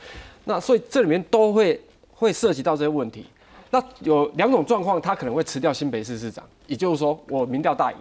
[0.45, 1.79] 那所以这里面都会
[2.15, 3.27] 会涉及到这些问题。
[3.71, 7.99] 那有两种状况，他可能会辞掉新北市市长，也就是说我民调大赢，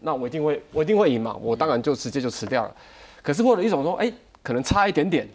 [0.00, 2.74] 那我一定会我一定会赢嘛，我当然就直接就辞掉了。
[3.22, 5.28] 可是或者一种说，哎，可能差一点点，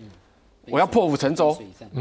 [0.67, 1.56] 我要破釜沉舟，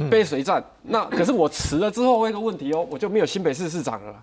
[0.09, 0.65] 背水战。
[0.83, 4.23] 那可是我辞了之后，会一个问题哦，我就没有新北市市长了。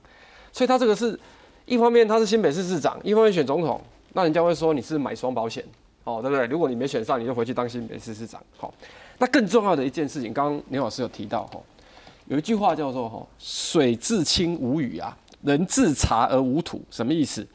[0.53, 1.19] 所以他这个是
[1.65, 3.81] 一方面他是新北市市长，一方面选总统，
[4.13, 5.63] 那人家会说你是买双保险，
[6.05, 6.45] 哦，对不对？
[6.47, 8.41] 如果你没选上，你就回去当新北市市长。
[8.57, 8.73] 好，
[9.17, 11.59] 那更重要的一件事情，刚刚牛老师有提到，哈，
[12.31, 17.45] 有一句话叫做“哈水至清无鱼啊，人至察而无土”，什么意思？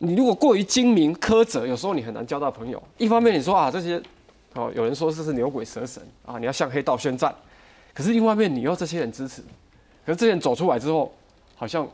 [0.00, 2.82] 你如果过于精明苛责，有时候你很难交到朋友。
[2.98, 3.98] 一方面你说啊这些，
[4.52, 7.34] 哦有人说这是牛鬼蛇神啊，你要向黑道宣战。
[7.94, 9.40] 可是另一方面你要这些人支持，
[10.04, 11.10] 可是这些人走出来之后，
[11.56, 11.88] 好像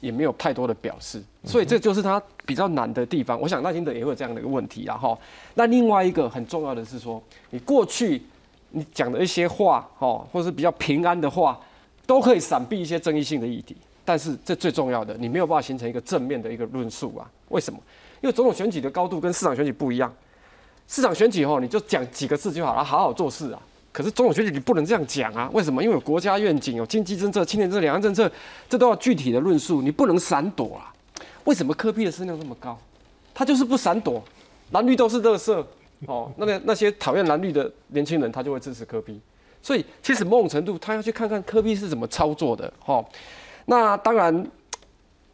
[0.00, 3.40] 也没有太多的表示，所以这就是他比较难的地方。
[3.40, 5.16] 我想赖清德也会有这样的一个问题啊哈。
[5.54, 8.20] 那另外一个很重要的是说，你过去
[8.70, 11.58] 你讲的一些话哦，或者是比较平安的话，
[12.06, 13.76] 都可以闪避一些争议性的议题。
[14.04, 17.28] 但是这最重要的，你没有办法形成一个正面的一个论述啊？
[17.48, 17.78] 为什么？
[18.20, 20.12] 因为总统选举的高度跟市场选举不一样。
[20.86, 23.60] 市场选举后，你就讲几个字就好了，好好做事啊。
[23.92, 25.50] 可是总统选举你不能这样讲啊？
[25.52, 25.82] 为什么？
[25.82, 28.30] 因为有国家愿景、有经济政策、青年政策、两岸政策，
[28.68, 30.92] 这都要具体的论述，你不能闪躲啊。
[31.44, 32.78] 为什么科比的声量这么高？
[33.34, 34.22] 他就是不闪躲，
[34.70, 35.66] 蓝绿都是乐色
[36.06, 36.30] 哦。
[36.36, 39.20] 那个那些讨厌蓝绿的年轻人，他就会支持科比。
[39.60, 43.04] 所以其实某种程度，他要去看看科比是怎么操作的哈。
[43.66, 44.46] 那当然，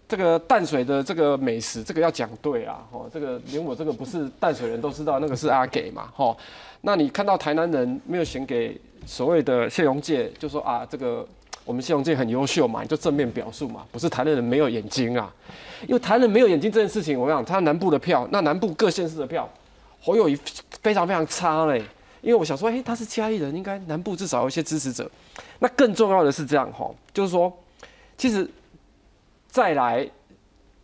[0.08, 6.36] 这个淡水的这个美食，这个要讲对啊，哦，这个连我这个不是淡水人都知道，那个是阿给嘛，吼。
[6.80, 11.26] 那你看到台南人没有选给所谓的谢荣界，就说啊，这个
[11.64, 15.32] 我们谢荣界很优秀嘛，你就正面表述嘛，不是台南人没有眼睛啊，
[15.86, 19.48] 因为台南人没有眼睛这件事情，我讲他南部的票，那南部各县市的票，
[20.04, 20.38] 侯友谊
[20.82, 21.82] 非常非常差嘞，
[22.20, 25.10] 因为我想说，哎，他是嘉义人，应该南部至少有一些支持者。
[25.58, 27.52] 那更重要的是这样哈，就是说。
[28.16, 28.48] 其实
[29.48, 30.08] 再来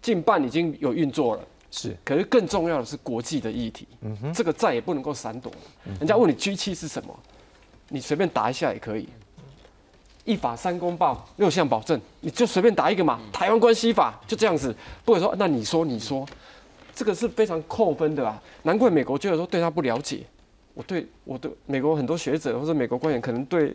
[0.03, 1.97] 近半已经有运作了，是。
[2.05, 5.59] 可是更重要的是国际的议题，嗯哼，这个再也不能够闪躲了。
[6.01, 7.17] 人家问你 G 七是什么，
[7.89, 9.09] 你随便答一下也可以。
[10.25, 13.21] 一法三公报六项保证，你就随便答一个嘛。
[13.33, 16.27] 台湾关系法就这样子，不会说那你说你说，
[17.01, 18.39] 这个是非常扣分的啊。
[18.65, 20.21] 难怪美国觉得说对他不了解，
[20.75, 23.75] 我对我的美国很多学者或者美国官员可能对。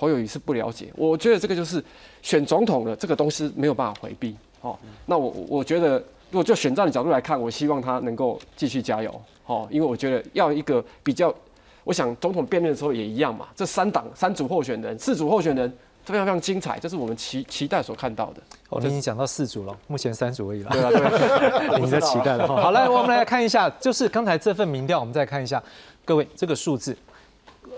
[0.00, 1.82] 侯友谊是不了解，我觉得这个就是
[2.22, 4.36] 选总统的这个东西没有办法回避。
[4.60, 5.98] 哦，那我我觉得
[6.30, 9.20] 如果就选战的角度来看，我希望他能够继续加油。
[9.46, 11.34] 哦，因为我觉得要一个比较，
[11.82, 13.48] 我想总统辩论的时候也一样嘛。
[13.56, 15.76] 这三党三组候选人、四组候选人
[16.12, 18.40] 非常非常精彩，这是我们期期待所看到的。
[18.70, 20.70] 哦，你已经讲到四组了，目前三组而已了。
[20.70, 22.46] 对啊，对， 你在期待了。
[22.46, 25.62] 好，来我们来看一下，就是刚才这份民调，我们再看一下，
[26.04, 26.96] 各位这个数字。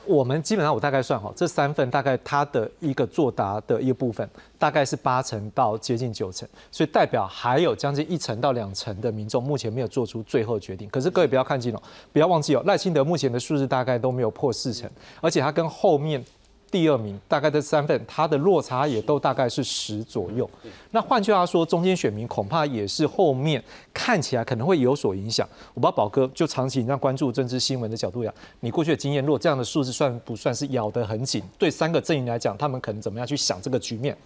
[0.06, 10.88] 我们基本上我大概算好，这三份大概它的一个作答的一个部分，大概是八成到接近九成，所以代表还有将近一成到两成的民众目前没有做出最后决定。
[10.88, 14.90] 可是各位不要看清哦，不要忘记哦，赖清德目前的数字大概都没有破四成，
[15.20, 16.24] 而且他跟后面。
[16.70, 20.48] 第二名大概这三份，它的落差也都大概是十左右。
[20.92, 25.48] 那换句话说，中间选民恐怕也是后面看起来可能会有所影响。
[25.74, 31.42] 我不知道宝哥就长期你这样关注政治新闻的角度讲，你过去的经验，如果这样的数字算不算是咬得很紧？
[31.58, 34.16] 对三个阵营来讲，他们可能怎么样去想这个局面？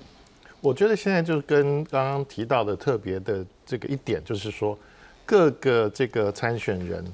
[0.61, 4.78] 我觉得现在就是跟刚刚提到的特别的这个一点，就是说
[5.24, 7.04] 各个这个参选人，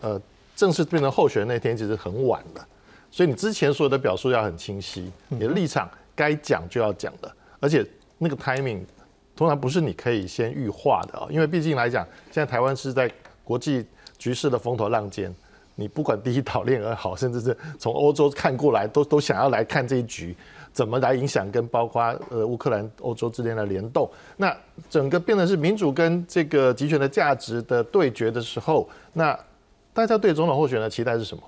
[0.00, 0.20] 呃，
[0.54, 2.66] 正式变成候选人那天其实很晚了。
[3.10, 7.84] 所以你之前所有的表述要很清晰，你的立场该讲就要讲的，而且
[8.18, 8.82] 那个 timing
[9.34, 13.10] 通常不是你可以先预化的啊，因为毕竟来讲，现在台湾是在
[13.42, 13.84] 国际
[14.18, 15.34] 局势的风头浪尖，
[15.74, 20.36] 你不管第一岛链也好，甚至是从欧洲看过来，都 都想要来看这一局
[20.72, 24.56] 怎么来影响跟包括呃乌克兰、欧洲之间的联动，那
[24.88, 29.36] 整个变得是民主跟这个集权的价值的对决的时候，那
[29.92, 31.42] 大家对总统候选人的期待是什么？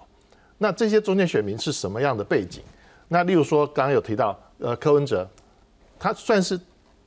[0.62, 2.62] 那这些中间选民是什么样的背景？
[3.08, 5.28] 那例如说，刚刚有提到，呃，柯文哲，
[5.98, 6.58] 他算是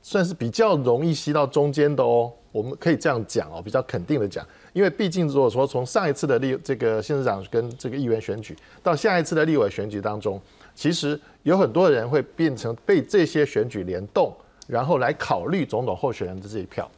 [0.02, 2.30] 算是比较容易吸到中间的哦。
[2.52, 10.38] 我们可以这样讲哦，比较肯定的讲，因为毕竟如果说从上一次的立这个县市长跟这个议员选举到下一次的立委选举当中，
[10.74, 14.34] 其实有很多人会变成被这些选举联动，
[14.66, 16.90] 然后来考虑总统候选人的这一票，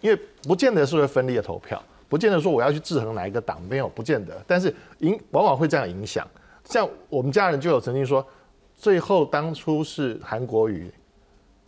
[0.00, 6.26] 因为不见得是会分裂投票，不见得说我要去制衡哪一个党，没有不见得，但是影往往会这样影响。
[6.64, 8.26] 像我们家人就有曾经说，
[8.74, 10.90] 最后当初是韩国瑜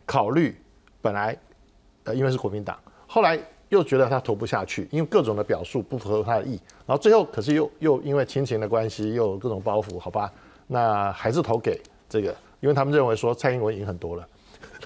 [0.06, 0.56] 考虑，
[1.00, 1.36] 本来
[2.04, 2.78] 呃因为是国民党。
[3.06, 10.32] 后来又觉得他投不下去，因为各种的表述不符合他的意，然后最后可是又又因为亲情的关系，又有各种包袱，好吧，
[10.66, 14.28] 那还是投给这个，因为他们认为说蔡英文赢很多了。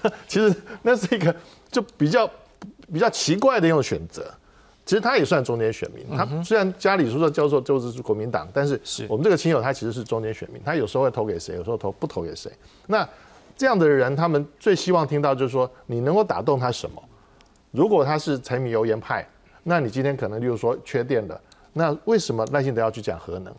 [0.27, 1.33] 其实那是一个
[1.71, 2.29] 就比较
[2.91, 4.33] 比较奇怪的一种选择。
[4.85, 12.51] 其实他也算中间选民，他虽然家里说叫做就是是国民党，但是我们这个亲友他其实是中间选民，他有时候会投给谁，有时候投不投给谁。
[12.87, 13.07] 那
[13.55, 17.01] 这样的人，他们最希望听到就是说你能够打动他什么？
[17.71, 19.25] 如果他是柴米油盐派，
[19.63, 21.39] 那你今天可能就是说缺电的，
[21.71, 23.53] 那为什么赖幸德要去讲核能？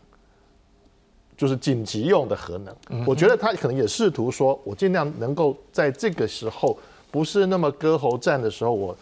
[1.37, 3.05] 就是紧急用的核能。
[3.07, 6.79] 我觉得他可能也试图说，我尽量能够在这个时候
[7.11, 8.97] 不是那么割喉战的时候，我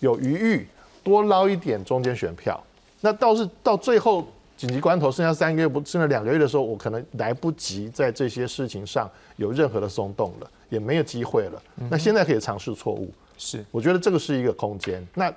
[0.00, 0.66] 有余裕
[1.06, 2.60] 多捞一点中间选票。
[3.00, 4.26] 那倒是到最后
[4.56, 11.62] 紧急关头剩下三个月不剩下两个月的时候，我可能来不及在这些事情上有任何的松动了，也没有机会了。
[11.88, 13.08] 那现在可以尝试错误。
[13.38, 15.06] 是，我觉得这个是一个空间。
[15.14, 15.32] 那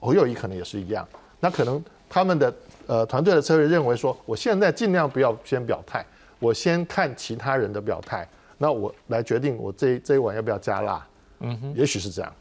[0.00, 1.06] 侯友谊可能也是一样。
[1.40, 2.54] 那可能他们的
[2.86, 6.02] 呃团队的策略认为说，我现在尽量不要先表态，
[6.38, 11.06] 我先看其他人的表态，那我来决定我这这一碗要不要加辣。
[11.40, 12.32] 嗯哼，也许是这样。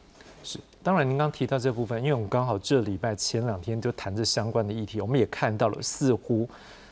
[0.44, 6.48] 是，当然您刚提到这部分，因为我们刚好这礼拜前两天就谈这相关的议题，我们也看到了似乎。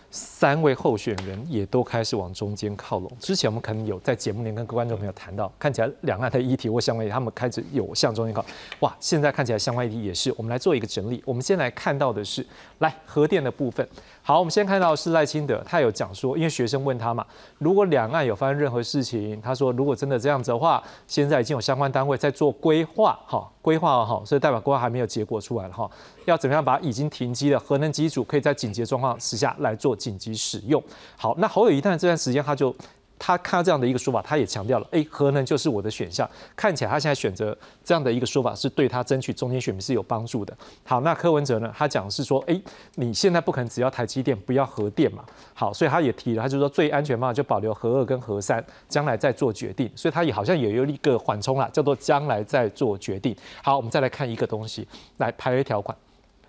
[0.09, 3.11] 三位候选人也都开始往中间靠拢。
[3.19, 8.43] 之前我们可能有在节目里跟观众朋友谈到，看起来两岸的议题或相关议题，他们开始有向中间靠。
[8.79, 10.33] 哇，现在看起来相关议题也是。
[10.37, 11.21] 我们来做一个整理。
[11.25, 12.43] 我们先来看到的是，
[12.79, 13.85] 来核电的部分。
[14.27, 17.25] 好，我们先看到是赖清德，他有讲说，因为学生问他嘛，
[17.59, 25.89] 如果两岸有发生任何事情，他说如果真的这样子的话，现在已经有相关单位在做规划，哈，规划哈，所以代表规划还没有结果出来了哈，
[26.25, 30.83] 要怎么样把已经停机的核能机组可以在紧急状况时下来做紧急使用。
[31.15, 32.75] 好，那侯友一旦这段时间他就。
[33.19, 36.29] 他看到这样的一个说法，他也强调了，哎，核能就是我的选项。
[36.55, 40.55] 看起来他现在选择这样的一个说法，是对他争取中间选民是有帮助的。
[40.83, 41.73] 好，那柯文哲呢？
[41.75, 42.61] 他讲是说，哎，
[42.95, 45.23] 你现在不可能只要台积电，不要核电嘛。
[45.53, 49.91] 好，所以他也提了，他就说最安全方法就保留核二跟核三，将来再做决定。
[49.95, 53.35] 所以他也好像也有一个缓冲啦，叫做将来再做决定。
[53.63, 54.87] 好，我们再来看一个东西，
[55.17, 55.97] 来排列条款。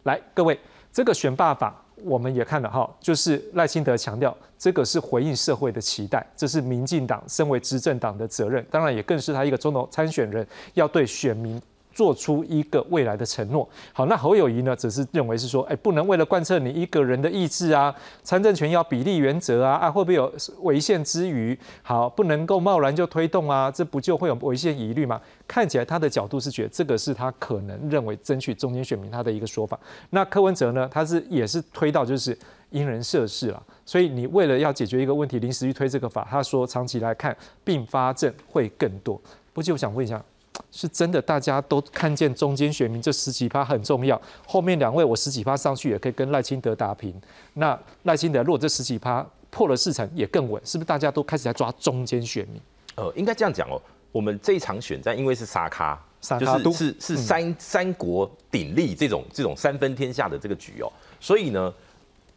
[0.02, 0.58] 来，各位，
[0.92, 1.74] 这个选罢法。
[2.04, 11.60] 我们也看了哈，就是赖清德强调，这个是回应社会的期待，这是民进党身为执政党的责任，当然也更是他一个总统参选人要对选民。
[11.98, 13.68] 做出一个未来的承诺。
[13.92, 17.92] 好，那侯友谊呢，只是认为是说，哎，不能为了贯彻你一个人的意志啊，
[18.22, 21.58] 参政权要比例原则啊，啊，会不会有违宪之余？
[21.82, 25.20] 好，不能够贸然就推动啊，这不就会有违宪疑虑吗？
[25.48, 29.76] 看起来他的角度是觉得这个是他可能认为争取中间选民他的一个说法。
[30.10, 32.38] 那柯文哲呢，他是也是推到就是
[32.70, 39.20] 因人设事了，所以你为了要解决一个问题，临时去推这个法，他说长期来看并发症会更多。
[39.52, 40.22] 不过我想问一下。
[40.70, 44.20] 是真的，大家都看见中间选民这十几趴很重要。
[44.46, 47.14] 后面两位我十几趴上去也可以跟赖清德打平。
[47.54, 52.60] 那赖清德如果这十几趴破了四成也更稳，是不是大家都开始在抓中间选民？
[52.96, 53.80] 呃，应该这样讲哦。
[54.12, 55.98] 我们这一场选战因为是沙卡，
[56.38, 61.72] 就是是是三三国鼎立这种这种三分天下的这个局哦，所以呢，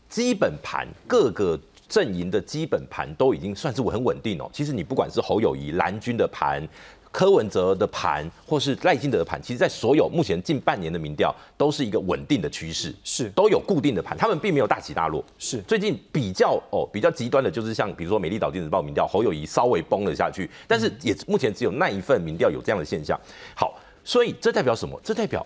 [0.09, 1.59] 基本盘各个
[1.89, 4.49] 阵营的基本盘都已经算是很稳定哦。
[4.53, 6.65] 其实你不管是侯友谊蓝军的盘。
[7.12, 15.24] 柯文哲的盘，或是赖清德的盘，其实，在所有目前近半年的民调，都是一个稳定的趋势，是都有固定的盘，他们并没有大起大落。
[15.38, 23.20] 是最近比较哦比较极端的，就是像比如说美丽岛电子报民调，侯友谊稍微崩了下去，但是也目前只有那一份民调有这样的现象。
[23.55, 24.99] 好，所以这代表什么？
[25.03, 25.45] 这代表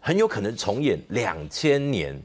[0.00, 2.20] 很有可能重演两千年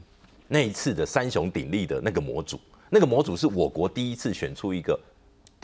[0.46, 2.60] 那一次的三雄鼎立的那个模组，
[2.90, 4.98] 那个模组是我国第一次选出一个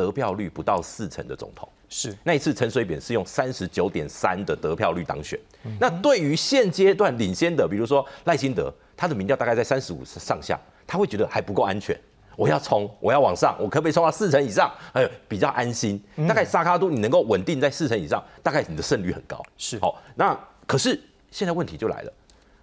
[0.01, 1.69] 得票率不到四成的总统。
[1.93, 5.39] 是那一次陈水扁是用三十九点三的得票率当选，
[5.81, 11.99] 那对于现阶段领先的，比如说赖清德，他的民调大概在三十五上下，他会觉得还不够安全，
[12.37, 14.73] 我要冲，我要往上，我可不可以冲到四成以上？
[14.93, 16.01] 哎，比较安心。
[16.29, 19.43] 大概沙卡都你能够稳定在四成以上，大概你的胜率很高。
[19.59, 20.39] 是好，那
[20.69, 20.99] 可是
[21.33, 22.13] 现在问题就来了，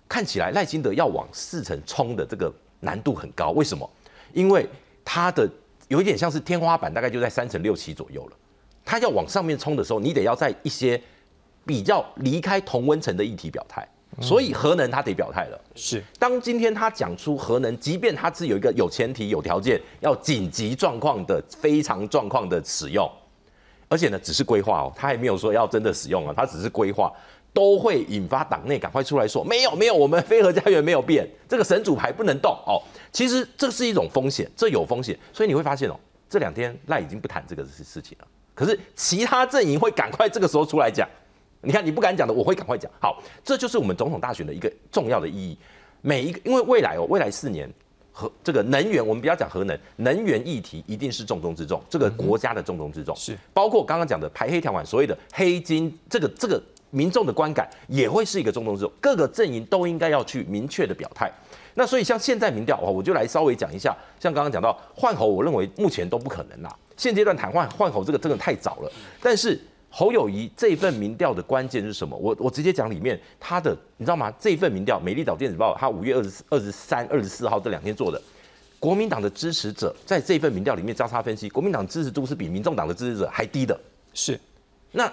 [0.07, 3.89] 看起来赖清德要往四成冲的这个难度很高，为什么？
[4.31, 4.65] 因为
[5.03, 5.49] 他的
[5.87, 8.31] 有一点像是天花板，大概就在三成六七左右了。
[8.83, 11.01] 它要往上面冲的时候，你得要在一些
[11.65, 13.85] 比较离开同温层的议题表态，
[14.21, 15.59] 所以核能它得表态了。
[15.75, 23.09] 是，当今天他讲出核能，即便它是有一个有前提、有条件，要紧急状况的非常状况的使用，
[23.89, 27.11] 而且呢只是规划哦，他还没有说要真的使用啊，他只是规划，
[27.53, 32.81] 都会引发党内赶快出来说没有没有，我们飞核家园没有变，这个神主牌不能动哦。
[33.11, 38.27] 其实这是一种风险，这有风险，所以你会发现哦，这两天赖已经不谈这个事事情了。
[38.53, 41.07] 可是其他阵营会赶快这个时候出来讲，
[41.61, 42.91] 你看你不敢讲的，我会赶快讲。
[42.99, 45.57] 好，这就是我们总统大选的一个重要的意义。
[46.01, 47.67] 每一个，因为未来哦，未来四年
[48.11, 61.31] 核这个能源，我们不要讲核能，能源议题一定是重中之重，这个国家的重中之重是包括刚刚讲的排黑条款，所谓的黑金，这个这个民众的观感也会是一个重中之重，各个阵营都应该要去明确的表态。
[61.75, 66.75] 那所以像现在民调哦，我就来稍微讲一下，像刚刚讲到换侯，我认为目前都不可能啦。
[66.95, 68.91] 现阶段谈换换侯这个真的太早了。
[69.21, 69.59] 但是
[69.89, 72.17] 侯友谊这份民调的关键是什么？
[72.17, 74.33] 我我直接讲里面他的，你知道吗？
[74.39, 78.19] 这份民调，《美丽岛电子报》他五月二十二十三、二十四号这两天做的，
[78.79, 83.79] 国民党的支持者在这份民调里面交叉分析，国民党支持度是比民众党的支持者还低的。
[84.13, 84.39] 是，
[84.91, 85.11] 那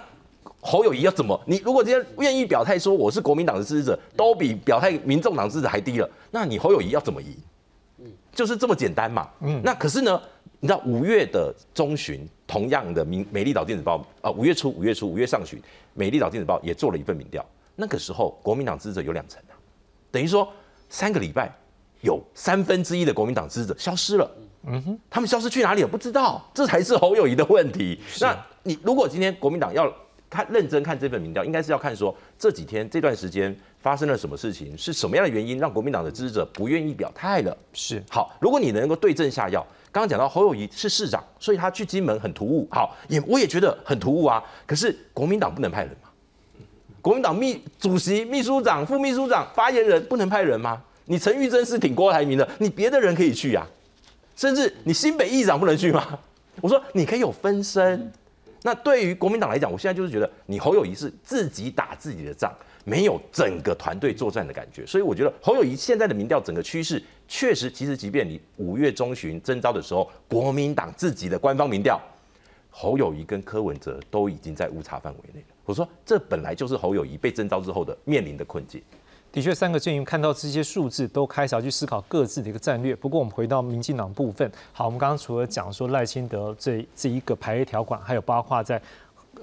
[0.65, 1.39] 侯友谊要怎么？
[1.45, 7.37] 你如果今天愿意表态说我是国民党的支持者，都比表态民众党支持还低了，那你侯友谊要怎么赢？
[8.33, 9.29] 就是这么简单嘛。
[9.41, 10.19] 嗯，那可是呢，
[10.59, 13.97] 你知道五月的中旬，同样的《民美丽岛电子报》
[14.27, 15.59] 啊，五月初、五月初、五月上旬，
[15.93, 17.45] 《美丽岛电子报》也做了一份民调，
[17.75, 19.53] 那个时候国民党支持者有两成啊，
[20.11, 20.51] 等于说
[20.89, 21.55] 三个礼拜
[22.01, 24.29] 有三分之一的国民党支持者消失了。
[24.67, 25.87] 嗯哼，他们消失去哪里了？
[25.87, 27.99] 不知道，这才是侯友谊的问题。
[28.19, 29.85] 那你如果今天国民党要
[30.29, 37.55] 看认真看这份民调，应该是要看说这几天这段时间发生了什么事情，是什么样的原因让国民党的支持者不愿意表态了？
[37.73, 44.43] 是好，如果你能够对症下药，刚刚讲到侯友谊是市长，所以他去金门很突兀，好，也我也觉得很突兀啊。
[44.65, 46.09] 可是国民党不能派人吗？
[47.01, 50.81] 国民党秘主席、秘书长、副秘书长、发言人不能派人吗？
[51.05, 53.65] 你陈玉珍是挺郭台铭的，你别的人可以去呀、
[54.35, 56.19] 甚至你新北议长不能去吗？
[56.61, 58.11] 我说你可以有分身。
[58.65, 62.51] 那对于国民党来讲，我现在就是觉得你侯友谊是自己打自己的仗，
[62.83, 64.83] 没有整个团队作战的感觉。
[64.87, 72.01] 所以我觉得侯友谊现在的民调整个趋势，确实，其实即便你五月中旬征召的时候，国民党自己的官方民调，
[72.71, 75.45] 侯友谊跟柯文哲都已经在误差范围内了。
[75.63, 78.81] 我说这本来就是侯友谊被征召之后的面临的困境。
[79.35, 82.95] 的确，三个阵营看到这些数字，都开始要去思考各自的一个战略。
[82.95, 88.81] 不过，我们回到民进党部分，好，我们刚刚除了讲说赖清德这这一个排列条款，还有包括在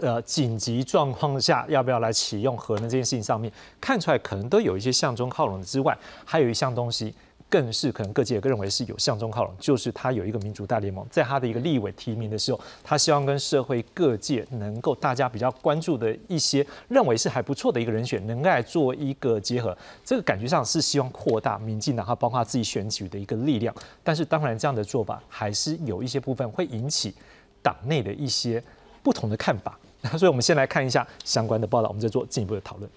[0.00, 7.14] 呃紧急状况下要不要来启用核能这件事情上面，看出来可能都有一些向中靠拢的之外，还有一项东西。
[7.52, 19.76] 更是可能各界认为是有向中靠拢，就是他有一个民主大联盟，在他的一个立委提名的时候，他希望跟社会各界能够大家比较关注的一些认为是还不错的一个人选，能够来做一个结合。
[20.02, 23.74] 这个感觉上是希望扩大民进党，包括自己选举的一个力量。
[24.02, 27.14] 但是当然这样的做法还是有一些部分会引起
[27.60, 28.64] 党内的一些
[29.02, 29.78] 不同的看法。
[30.18, 32.90] 所以我们先来看一下相关的报道，我们再做进一步的讨论。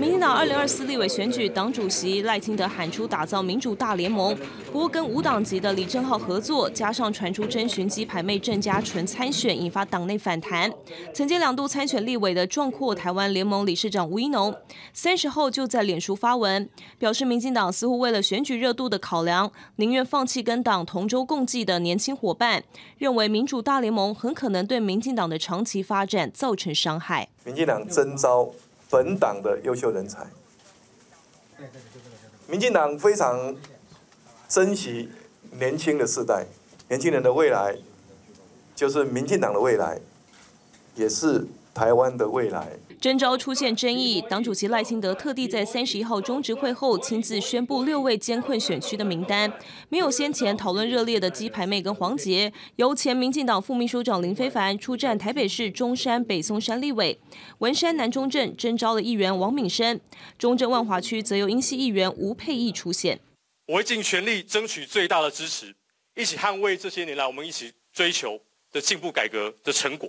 [0.00, 4.36] 民进党二零二四立委选举，党主席赖清德喊出打造民主大联盟，
[4.72, 10.72] 不过跟无党籍的李正浩合作，加上传出征询鸡排妹郑家纯参选，引发党内反弹。
[11.12, 14.54] 曾经两度参选立委的壮阔台湾联盟理事长吴一农，
[14.92, 22.62] 三十后就在脸书发文，表示民进党似乎为了选举热度的考量，宁愿放弃跟党同舟共济的年轻伙伴，
[22.98, 27.28] 认为民主大联盟很可能对民进党的长期发展造成伤害。
[27.44, 28.50] 民进党征召。
[28.90, 30.26] 本党的优秀人才，
[32.46, 33.54] 民进党非常
[34.48, 35.10] 珍惜
[35.52, 36.46] 年轻的世代，
[36.88, 37.76] 年轻人的未来
[38.74, 40.00] 就是民进党的未来，
[40.94, 41.46] 也是
[41.78, 42.66] 台湾的未来。
[43.00, 49.52] 征召出现争议，党主席赖清德特地在三十一号中执会后亲自宣布六位艰困选区的名单，
[49.88, 57.16] 没有先前讨论热烈的鸡排妹跟黄杰，由前民进党副秘书长林非凡出战台北市中山北松山立委，
[57.58, 60.00] 文山南中镇征召了议员王敏生，
[60.36, 63.20] 中正万华区则由英系议员吴佩义出现。
[63.68, 65.72] 我会尽全力争取最大的支持，
[66.16, 68.40] 一起捍卫这些年来我们一起追求
[68.72, 70.08] 的进步改革的成果，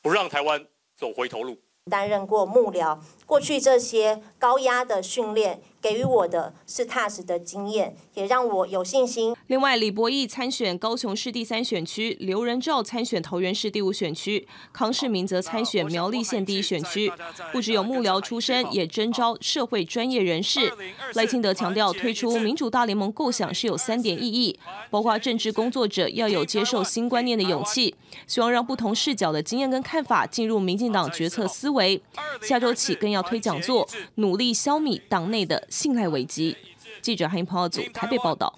[0.00, 0.64] 不让台湾
[1.02, 1.56] 走回头路。
[1.90, 2.96] 担任过幕僚，
[3.26, 9.34] 过去这些高压的训练给予我的是踏实的经验，也让我有信心。
[9.48, 17.12] 另外，李博义参选高雄市第三选区，刘仁照参选桃园市第五选区，康世明则参选苗栗县第一选区。
[17.52, 20.72] 不只有幕僚出身，也征召社会专业人士。
[21.14, 24.56] 赖清德强调，推出民主大联盟构想是有三点意义，
[24.88, 27.96] 包括政治工作者要有接受新观念的勇气，
[28.28, 32.00] 希望让不同视角的经验跟看法进入民进党决策思维。
[32.40, 35.66] 下周起更要推讲座，努力消弭党内的。
[35.72, 36.54] 信赖危机。
[37.00, 38.52] 记者韩英朋友组台北报道。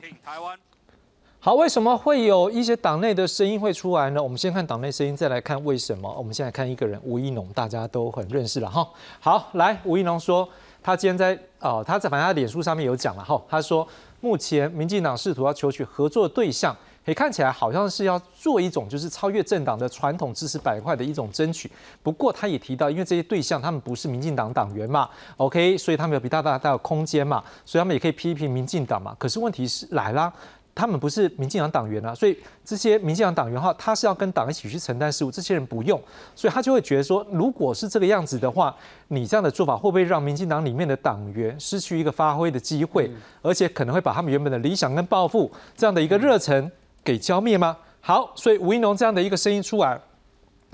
[1.39, 4.21] 好，为什么会有一些党内的声音会出来呢？
[4.21, 6.13] 我们先看党内声音，再来看为什么。
[6.19, 8.85] 我们现在看一个人，吴一农，大家都很认识了哈。
[9.21, 10.49] 好，来，吴一农说，
[10.83, 13.87] 他今天在哦，他在反正他脸书上面有讲了哈，他说
[14.21, 16.77] 目前民进党试图要求取合作对象。
[17.05, 21.71] 可以看起来好像是要做一种就是超越政党的传统支持板块的一种争取。
[22.03, 29.15] 不过他也提到，因为这些对象他们不是民进党党员嘛，OK，所以他们有比大大大的空间嘛，所以他们也可以批评民进党嘛。
[29.19, 30.33] 可是问题是来啦。
[30.77, 35.97] 他们不是民进党党员啊，所以这些民进党党员哈，他是要跟党一起去承担事务，这些人不用，
[36.35, 38.75] 所以他就会觉得说，如果是这个样子的话，
[39.07, 43.09] 你这样的做法会不会让民进党里面的党员失去一个发挥的机会，
[43.41, 46.69] 而且可能会把他们原本的理想跟抱负这样的一个热忱。
[47.05, 47.77] 给浇灭吗？
[48.01, 50.01] 好，所以吴一农这样的一个声音出来，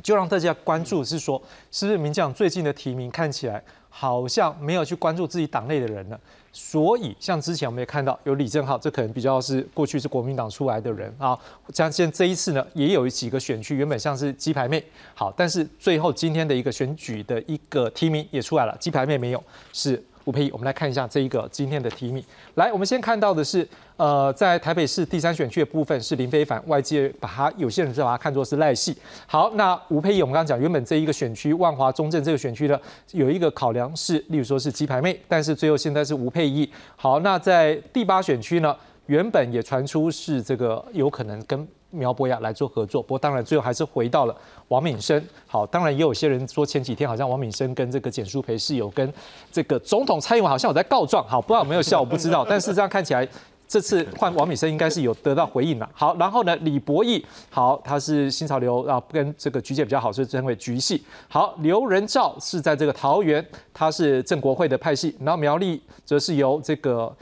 [0.03, 6.19] 就让大家关注，是说是不是民进党最近的提名看起来好像没有去关注自己党内的人了。
[6.53, 11.39] 所以像之前我们也看到有李正浩，这可能比较是过去是国民党出来的人啊。
[11.73, 20.03] 像现在这一次呢，也有几个选区原本像是鸡排妹，好，但是最后今天的一个选举的一个提名也出来了，鸡排妹没有，是。
[20.31, 22.23] 吴佩仪，我们来看一下这一个今天的提名。
[22.55, 23.67] 来，我们先看到的是，
[23.97, 28.97] 呃，在台北市第三选区的部分是林非凡，外界把他有些人是把他看作是赖系。
[29.27, 36.71] 好，那吴佩仪，我们刚刚讲，原本这一个选区万华中正这个选区的有一个考量是，例如说是鸡排妹，但是最后现在是吴佩仪。
[36.95, 38.77] 好，那在第八选区呢，
[39.07, 41.67] 原本也传出是这个有可能跟。
[41.91, 44.37] 苗博雅来做合作，不过当然最后还是回到了
[44.69, 45.23] 王敏生。
[45.47, 49.13] 好，当然也有些人说前几天好像王敏生跟这个简书培是有跟
[49.51, 51.27] 这个总统蔡英文好像有在告状。
[51.27, 52.45] 好，不知道有没有效，我不知道。
[52.49, 53.27] 但是这样看起来，
[53.67, 55.91] 这次换王敏生应该是有得到回应了。
[55.93, 61.03] 好，然后呢，李博义，好，他是新潮流啊，跟这个菊姐比较好，所以称为菊系。
[61.29, 65.17] 好，刘仁照是在这个桃园，他是郑国会的派系。
[65.21, 67.13] 然后苗栗则是由这个。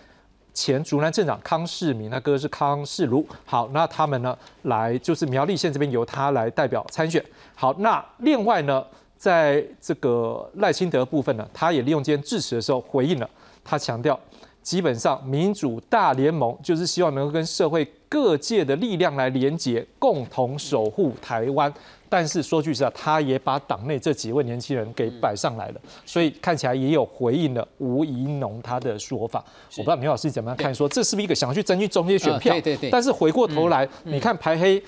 [0.58, 3.24] 前竹南镇长康世明，他哥是康世如。
[3.44, 7.24] 好，那他们呢来就是苗栗县这边由他来代表参选。
[7.54, 8.84] 好，那另外呢，
[9.16, 13.30] 在这个赖清德部分呢，他也利用今天致辞的时候回应了，
[13.64, 14.18] 他强调，
[14.60, 21.72] 基本上民主大联盟就是希望能够跟社会各界的力量来连结，共同守护台湾。
[22.10, 29.44] 但是说句实话，他也把党内这几位年轻人给摆上来了，所以看起来也有回应了吴怡农他的说法。
[29.76, 32.54] 我不知道牛老师怎么样看，说这是不是一个想要去争取中间选票？
[32.54, 32.90] 对对对。
[32.90, 34.82] 但是回过头来，你看排黑，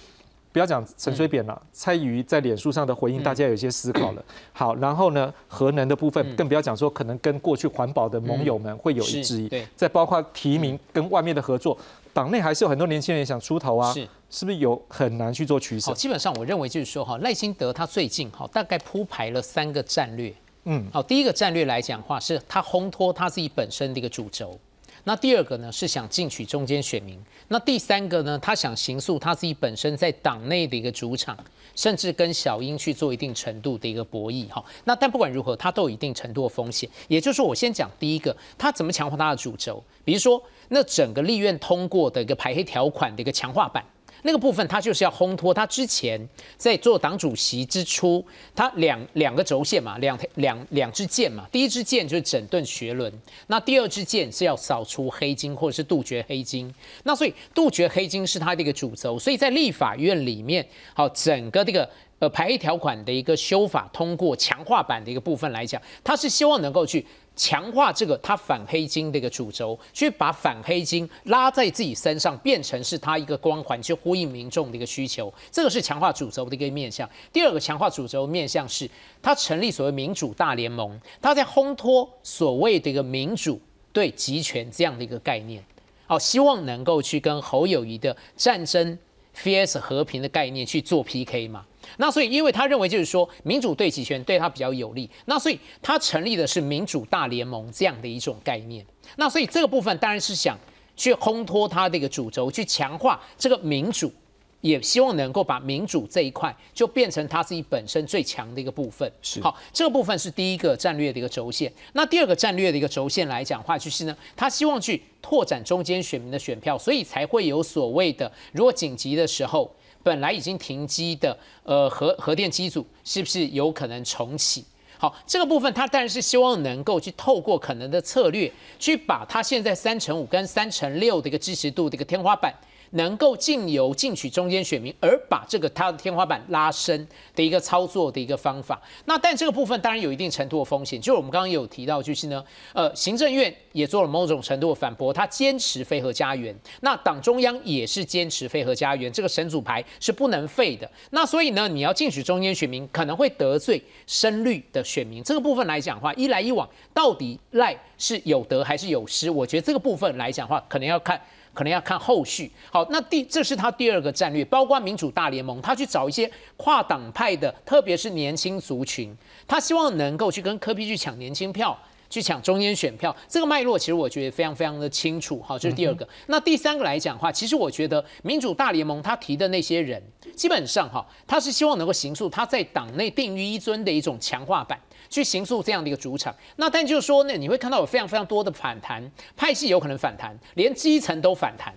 [0.51, 4.25] 不要讲陈水扁了，蔡瑜在脸书上的回应，大家有些思考了。
[4.55, 9.47] 好，然后呢，核能的部分更不要讲说，可能跟过去环保的盟友们会有一质疑。
[9.47, 9.67] 对。
[9.77, 11.77] 再包括提名跟外面的合作。
[12.13, 15.93] 党内还是有很多年轻人想出头啊，是是不是有很难去做取舍？
[15.93, 20.35] 基本上我认为就是说哈，赖清德他最近哈大概铺排了三个战略，
[20.65, 24.59] 嗯，好，第一个战略来讲话是他烘托他自己本身的一个主轴，
[25.05, 31.37] 那第二个呢是想进取中间选民，那第三个呢他想行塑他自己本身在党内的一个主场。
[31.77, 36.87] 甚至跟小英去做一定程度的一个博弈哈，那但不管如何，他都有一定程度的风险。
[37.07, 43.85] 也就是说，我先讲第一个，他怎么强化他的主轴，比如说那整个立院通过的一个排黑条款的一个强化版。
[44.23, 46.21] 那个部分，他就是要烘托他之前
[46.59, 48.23] 在做党主席之初，
[48.55, 51.47] 他两两个轴线嘛，两两两支箭嘛。
[51.51, 53.11] 第一支箭就是整顿学伦，
[53.47, 56.71] 那第二支箭是要扫除黑金或者是杜绝黑金。
[57.05, 59.19] 那所以杜绝黑金是他的一个主轴。
[59.19, 67.07] 所以在立法院里面，好整个这个呃排黑条款的一个修法通过强化版的一个部分来讲，他是希望能够去。
[67.41, 75.33] 强化这个他反黑金的一个主轴，去把反黑金拉在自己身上，变成是他一个光环，去呼应民众的一个需求。
[75.51, 77.09] 这个是强化主轴的一个面向。
[77.33, 78.87] 第二个强化主轴面向是，
[79.23, 83.59] 他成立所谓民主大联盟，他在烘托所谓的一个民主
[83.91, 85.65] 对集权这样的一个概念，
[86.07, 88.99] 好，希望能够去跟侯友谊的战争
[89.43, 91.65] vs 和平的概念去做 PK 嘛。
[91.97, 98.85] 那所以，因为他认为就是说，民主对集权对他比较有利，那所以他成立的是民主大联盟这样的一种概念。
[99.17, 100.57] 那所以这个部分当然是想
[100.95, 104.13] 去烘托他的一个主轴，去强化这个民主
[104.61, 109.11] 也希望能够把民主这一块就变成他自己本身最强的一个部分。
[109.23, 111.73] 是好，这个部分是第一个战略的一个轴线。
[111.95, 124.65] 那第二个战略的一个轴线来讲话，就是呢，他希望去拓展中间选民的选票，所以才会有所谓的，如果紧急的时候，本来已经停机的呃核核电机组，是不是有可能重启？
[124.99, 132.55] 好，这个部分他当然是希望能够去透过可能的策略，去把他现在三成五跟三成六的一个支持度的一个天花板。
[132.91, 138.81] 能够进由进取中间选民，而把这个他的天花板拉升的一个操作的一个方法。
[139.05, 146.55] 那但这个部分当然有一定程度的风险，就是我们刚刚有提到，就是呢，呃，行政院也做了某种程度的反驳，他坚持非核家园。
[146.81, 150.91] 那党中央也是坚持非核家园，这个神主牌是不能废的。
[151.11, 155.23] 那所以呢，你要进取中间选民，可能会得罪深绿的选民。
[155.23, 159.31] 这个部分来讲的话，一来一往，到底赖是有得还是有失？
[159.31, 161.21] 我觉得这个部分来讲的话，可能要看。
[161.53, 162.51] 可能要看后续。
[162.71, 171.77] 好，那第这是他第二个战略，包括民主大联盟，他去找一些跨党派的，特别是年轻族群，他希望能够去跟柯 P 去抢年轻票，
[172.09, 173.15] 去抢中间选票。
[173.29, 175.43] 这个脉络其实我觉得非常非常的清楚。
[175.43, 176.09] 好，这是第二个。
[176.27, 180.03] 那第三个来讲的话，其实我觉得民主大联盟他提的那些人，
[180.35, 184.79] 基本上哈，他是希望能够形塑他在党内定于一尊的一种强化版。
[185.11, 189.03] 去行塑这样的一个主场，那但就是说呢，你会看到有非常非常多的反弹
[189.37, 191.75] 派系有可能反弹，连基层都反弹。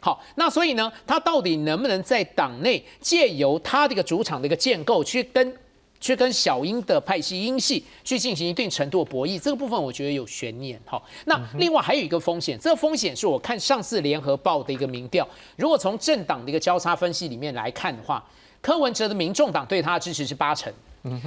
[0.00, 5.56] 好，那所以呢，他到底能不能在党内借由他这个主场的一个建构，去跟
[6.00, 9.40] 去跟小英的派系英系去进行一定程度的博弈？
[9.40, 10.78] 这个部分我觉得有悬念。
[10.84, 18.22] 好，那另外还有一个风险，这个风险是我看上次联合报的一个民调，如果从政党的一个交叉分析里面来看的话，
[18.60, 20.70] 柯文哲的民众党对他的支持是八成。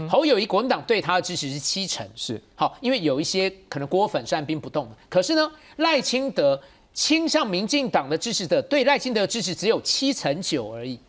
[0.10, 4.92] 侯友谊国民党对他的支持是七成，是好，因为有一些可能郭粉是按兵不动的。
[5.08, 6.60] 可是呢，赖清德
[6.94, 11.00] 倾向民进党的支持者对赖清德的支持只有七成九而已。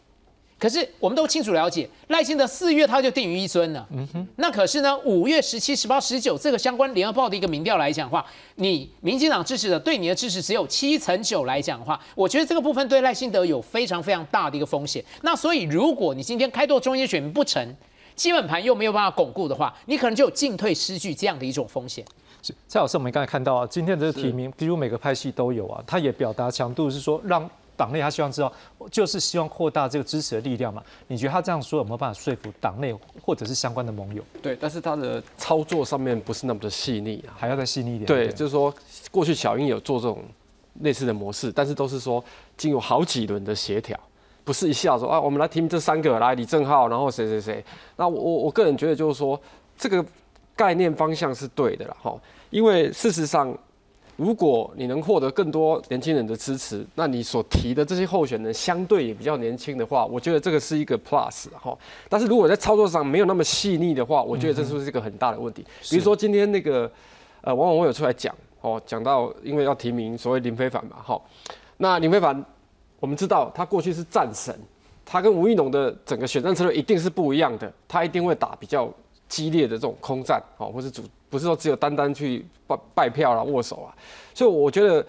[0.59, 3.87] 可是我们都清楚了解，赖清德四月他就定于一尊了。
[3.93, 15.03] 嗯哼，那可是呢，五月十七、十八、十九这个相关联合报的一个民调来讲的话，你民进党支持者对你的支持只有七成九来讲的话，我觉得这个部分对赖清德有非常非常大的一个风险。
[15.23, 17.65] 那所以如果你今天开拓中间选民不成，
[18.19, 22.05] 基本盘又没有办法巩固的话，你可能就有进退失据这样的一种风险。
[22.43, 28.53] 是蔡老师，我们刚才看到啊，今天的提名几乎每个派系都有啊，他也表达强度是说，让党内他希望知道，
[28.91, 30.83] 就是希望扩大这个支持的力量嘛。
[31.07, 32.93] 你觉得他这样说有没有办法说服党内
[33.23, 34.21] 或者是相关的盟友？
[34.43, 38.07] 对，但是他的操作上面不是那么的细腻啊，还要再细腻一点。
[38.07, 38.75] 对，就是说
[39.13, 40.25] 过去小英有做这种
[40.81, 42.25] 类似的模式，但是都是说
[42.57, 43.99] 经过好几轮的协调。
[44.49, 47.63] 不是一下说啊，我们来提名这三个，来李正浩，然后谁谁谁。
[47.97, 49.39] 那我我我个人觉得就是说，
[49.77, 50.03] 这个
[50.57, 52.19] 概念方向是对的了哈。
[52.49, 53.55] 因为事实上，
[54.17, 61.77] 如果你能获得更多年轻人的支持，那你所提的这些候选人相对也比较年轻的话，我觉得这个是一个 plus 哈。
[62.09, 65.63] 但是如果在操作上没有那么细腻的话，我觉得这是不是一个很大的问题？
[65.91, 66.91] 比如说今天那个
[67.43, 71.21] 呃，往往我有出来讲哦，讲到因为要提名所谓林非凡嘛，哈，
[71.77, 72.43] 那林非凡。
[73.01, 74.55] 我们知道他过去是战神，
[75.05, 78.93] 他跟吴益农的整个选战策略一定是不一样的，他一定会打比较
[79.29, 83.95] 激烈的这种空战，哦，或是主不是说只有单单去拜拜票啦、握手啊，
[84.35, 85.05] 所以我觉得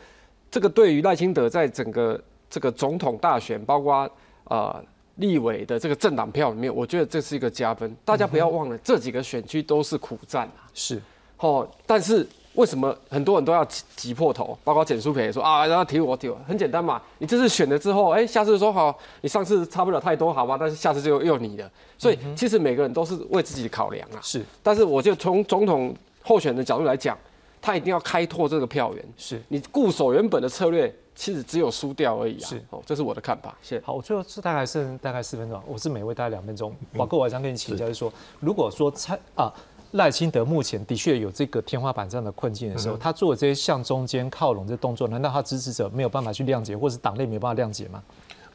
[0.52, 4.10] 这个对于赖清德在整个这个总统大选，包括
[4.44, 4.82] 啊
[5.16, 7.96] 立委的这个政党票里面，我觉得这是一个加分。
[8.06, 11.02] 大家不要忘了，这几个选区都是苦战啊，是，
[11.38, 12.28] 哦，但是。
[12.56, 14.58] 为什么很多人都要挤挤破头？
[14.64, 17.02] 包括简书培也说啊，要提我提我，很简单嘛。
[17.20, 20.58] 你这次选了之后，哎，下次说好，你上次差不了太多，好吧？
[20.60, 21.70] 但是下次就又你的。
[21.97, 24.20] 所以其实每个人都是为自己考量啊。
[24.22, 24.43] 是。
[24.64, 27.18] 但是我就从总统候选的角度来讲，
[27.62, 29.06] 他一定要开拓这个票源。
[29.16, 29.41] 是。
[29.47, 32.47] 你固守原本的策略，其实只有输掉而已啊。
[32.50, 32.62] 是。
[32.72, 33.56] 哦，这是我的看法。
[33.62, 33.86] 谢谢。
[33.86, 36.76] 好，我最后是大概剩大概四分钟，我是每位大概两分钟。
[36.97, 39.54] 宝哥，我想跟你请教，就是说，如果说猜啊。
[39.92, 48.04] 赖清德目前的确有这个天花板这样的困境的时候，他做这些向中间靠拢这动作，难道他支持者没有办法去谅解，或是党内没有办法谅解吗？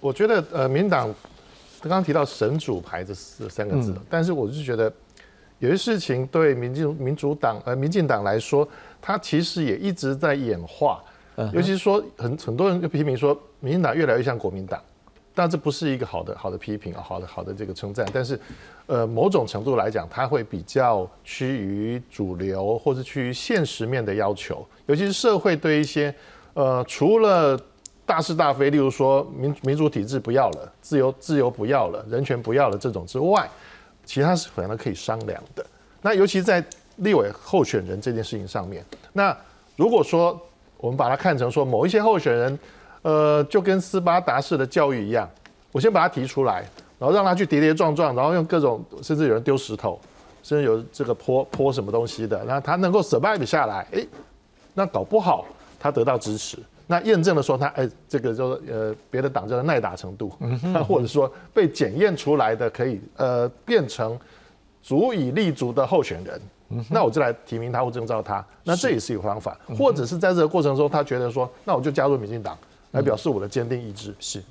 [0.00, 1.12] 我觉得，呃，民党
[1.80, 4.92] 刚刚提到“神主牌”这四三个字，但是我是觉得
[5.58, 8.66] 有些事情对民进民主党呃民进党来说，
[9.02, 11.02] 它其实也一直在演化，
[11.52, 14.80] 尤其是说很很多人就批评说，民进党越来越像国民党。
[15.36, 18.06] 但这不是一个好的好的批评啊，好的好的这个称赞。
[18.12, 18.38] 但是，
[18.86, 24.64] 呃，某种程度来讲，它会比较趋于主流，或者趋于现实面的要求。
[24.86, 26.14] 尤其是社会对一些，
[26.52, 27.60] 呃，除了
[28.06, 33.50] 大是大非，例如说民民主体制不要了，自由自由不要了，人权不要了这种之外，
[34.04, 35.66] 其他是可能可以商量的。
[36.00, 36.64] 那尤其在
[36.98, 39.36] 立委候选人这件事情上面，那
[39.74, 40.40] 如果说
[40.76, 42.56] 我们把它看成说某一些候选人。
[43.04, 45.28] 呃，就跟斯巴达式的教育一样，
[45.70, 46.64] 我先把他提出来，
[46.98, 50.00] 然后让他去跌跌撞撞，然后用各种，甚至有人丢石头，
[50.42, 54.06] 甚至有这个泼泼什么东西的，那他能够 survive 下来，哎，
[54.72, 55.44] 那搞不好
[55.78, 60.32] 他得到支持，那验证了说他哎，这个就是呃别的党叫做耐打程度，
[60.88, 64.18] 或者说被检验出来的可以呃变成
[64.82, 66.40] 足以立足的候选人。
[66.90, 72.58] 那我就来提名他或征召他，那这也是一个方法，或者是在这个过程中，他觉得说，那我就加入民进党
[72.94, 74.42] 来表示我的坚定意志，是，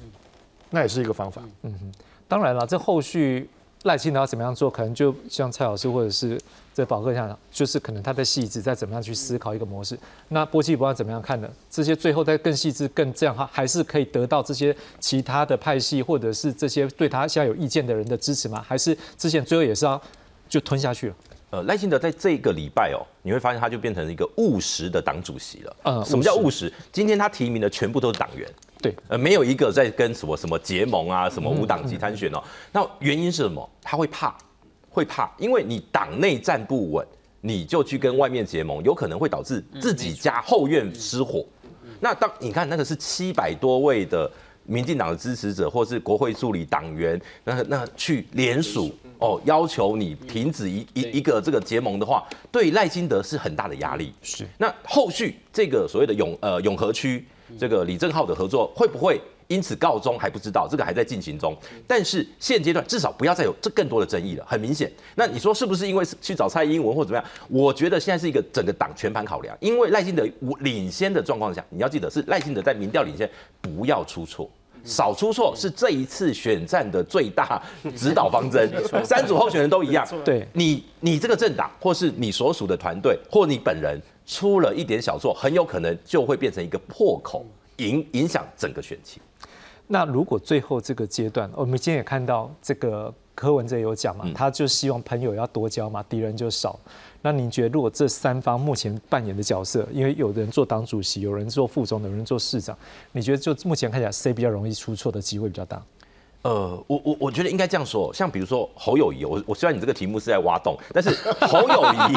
[0.70, 1.42] 那也是一个方法。
[1.64, 1.92] 嗯哼，
[2.28, 3.50] 当然了，这后续
[3.84, 6.40] 赖清德要怎么样做，可能就像蔡老师或者是
[6.74, 9.98] 这宝哥这样，就是可能他的细致在怎么样去思考一个模式。
[10.28, 18.62] 那波基不管怎么样看的，这些最后再更细致、更这样哈，还是可以得到这些其他的派系或者是这些对他现在有意见的人的支持吗？
[18.68, 20.02] 还是之前最后也是要
[20.50, 21.16] 就吞下去了？
[21.54, 25.76] 呃，赖清德在这个礼拜哦，你会发现他就变成一个务实的党主席了。
[25.84, 26.74] 呃，什么叫务实？
[26.92, 28.50] 今天他提名的全部都是党员，
[28.82, 32.44] 对，呃，没有一个在跟什么什么结盟啊，什么无党籍参选哦。
[32.72, 33.70] 那原因是什么？
[33.84, 34.36] 他会怕，
[34.90, 37.06] 会怕，因为你党内站不稳，
[37.40, 41.46] 你就去跟外面结盟，有可能会导致自己家后院失火。
[42.00, 44.30] 那当你看那个是七百多位的
[44.66, 48.94] 民进党的支持者，或是国会助理党员，那那去联署。
[49.20, 54.14] 哦，要求你停止一一一个这个结盟的话，对赖清德是很大的压力。
[54.22, 57.26] 是，那后续这个所谓的永呃永和区
[57.58, 59.22] 这个李正浩的合作会不会
[59.54, 61.56] 因此告终还不知道，这个还在进行中。
[61.86, 64.44] 但是现阶段至少不要再有这更多的争议了。
[64.48, 67.26] 很明显，那你说是不是因为去找蔡英文或怎么样？
[67.50, 70.28] 我觉得现在是一个整个党全盘考量，因为赖清德
[70.62, 73.30] 领先的状况下，你要记得是赖清德在民调领先，
[73.62, 74.50] 不要出错。
[74.84, 77.62] 少出错是这一次选战的最大
[77.96, 78.70] 指导方针。
[79.06, 87.46] 三组候选人都一样，对你，你这个政党或是你所属的团队或你本人出了一点小错，很有可能就会变成一个破口，
[87.78, 89.22] 影影响整个选情。
[89.88, 96.80] 那如果最后这个阶段，我们今天也看到这个柯文哲有讲嘛，他就希望朋友要多交嘛，敌人就少。
[97.22, 102.78] 那您觉得，如果这三方目前扮演的角色，因为有的人做党主席，有人做副总，有人做市长，
[103.12, 105.82] 你觉得就目前看起来，谁比较容易出错的机会比较大？
[106.44, 111.10] 呃，我我我觉得应该这样说，像比如说侯友谊，我我虽然你这个题目是在挖洞，但是
[111.48, 112.14] 侯友谊，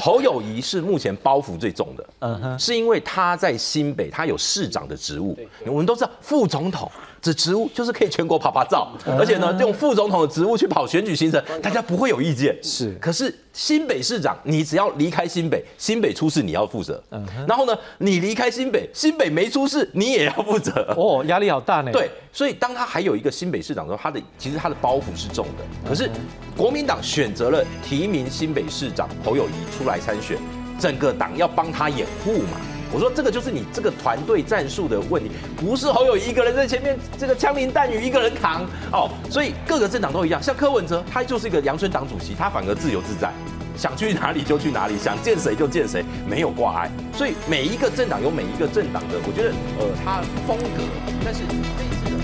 [0.00, 5.36] 侯友谊是目前包袱最重的，嗯哼，是因为他在新北，他有市长的职务，
[5.66, 6.90] 我们都知道副总统。
[7.20, 12.56] 这职务就是可以全国跑跑照，而且呢，用副总统的职务去跑选举行程，大家不会有意见。
[12.62, 17.02] 是，可是新北市长，你只要离开新北，新北出事你要负责。
[17.10, 20.94] 嗯，然后呢，你离开新北，新北没出事，你也要负责。
[20.96, 21.90] 哦，压力好大呢。
[21.92, 25.88] 对，所以当他还有一个新北市长的时候，他的其实他的包袱是重的。
[25.88, 26.08] 可是
[26.56, 30.38] 国民党选择了提名新北市长侯友谊出来参选，
[30.78, 32.60] 整个党要帮他掩护嘛。
[32.92, 43.30] 我说这个就是你这个团队战术的问题，不是侯友一个人在前面这个枪林弹雨一个人扛哦，所以各个政党都一样，像柯文哲他就是一个阳春党主席，他反而自由自在，
[43.76, 50.82] 想去哪里就去哪里，想见谁就见谁，没有挂碍，所以每一个政党有每一个政党的，我觉得呃他风格，
[51.24, 52.17] 但是这次。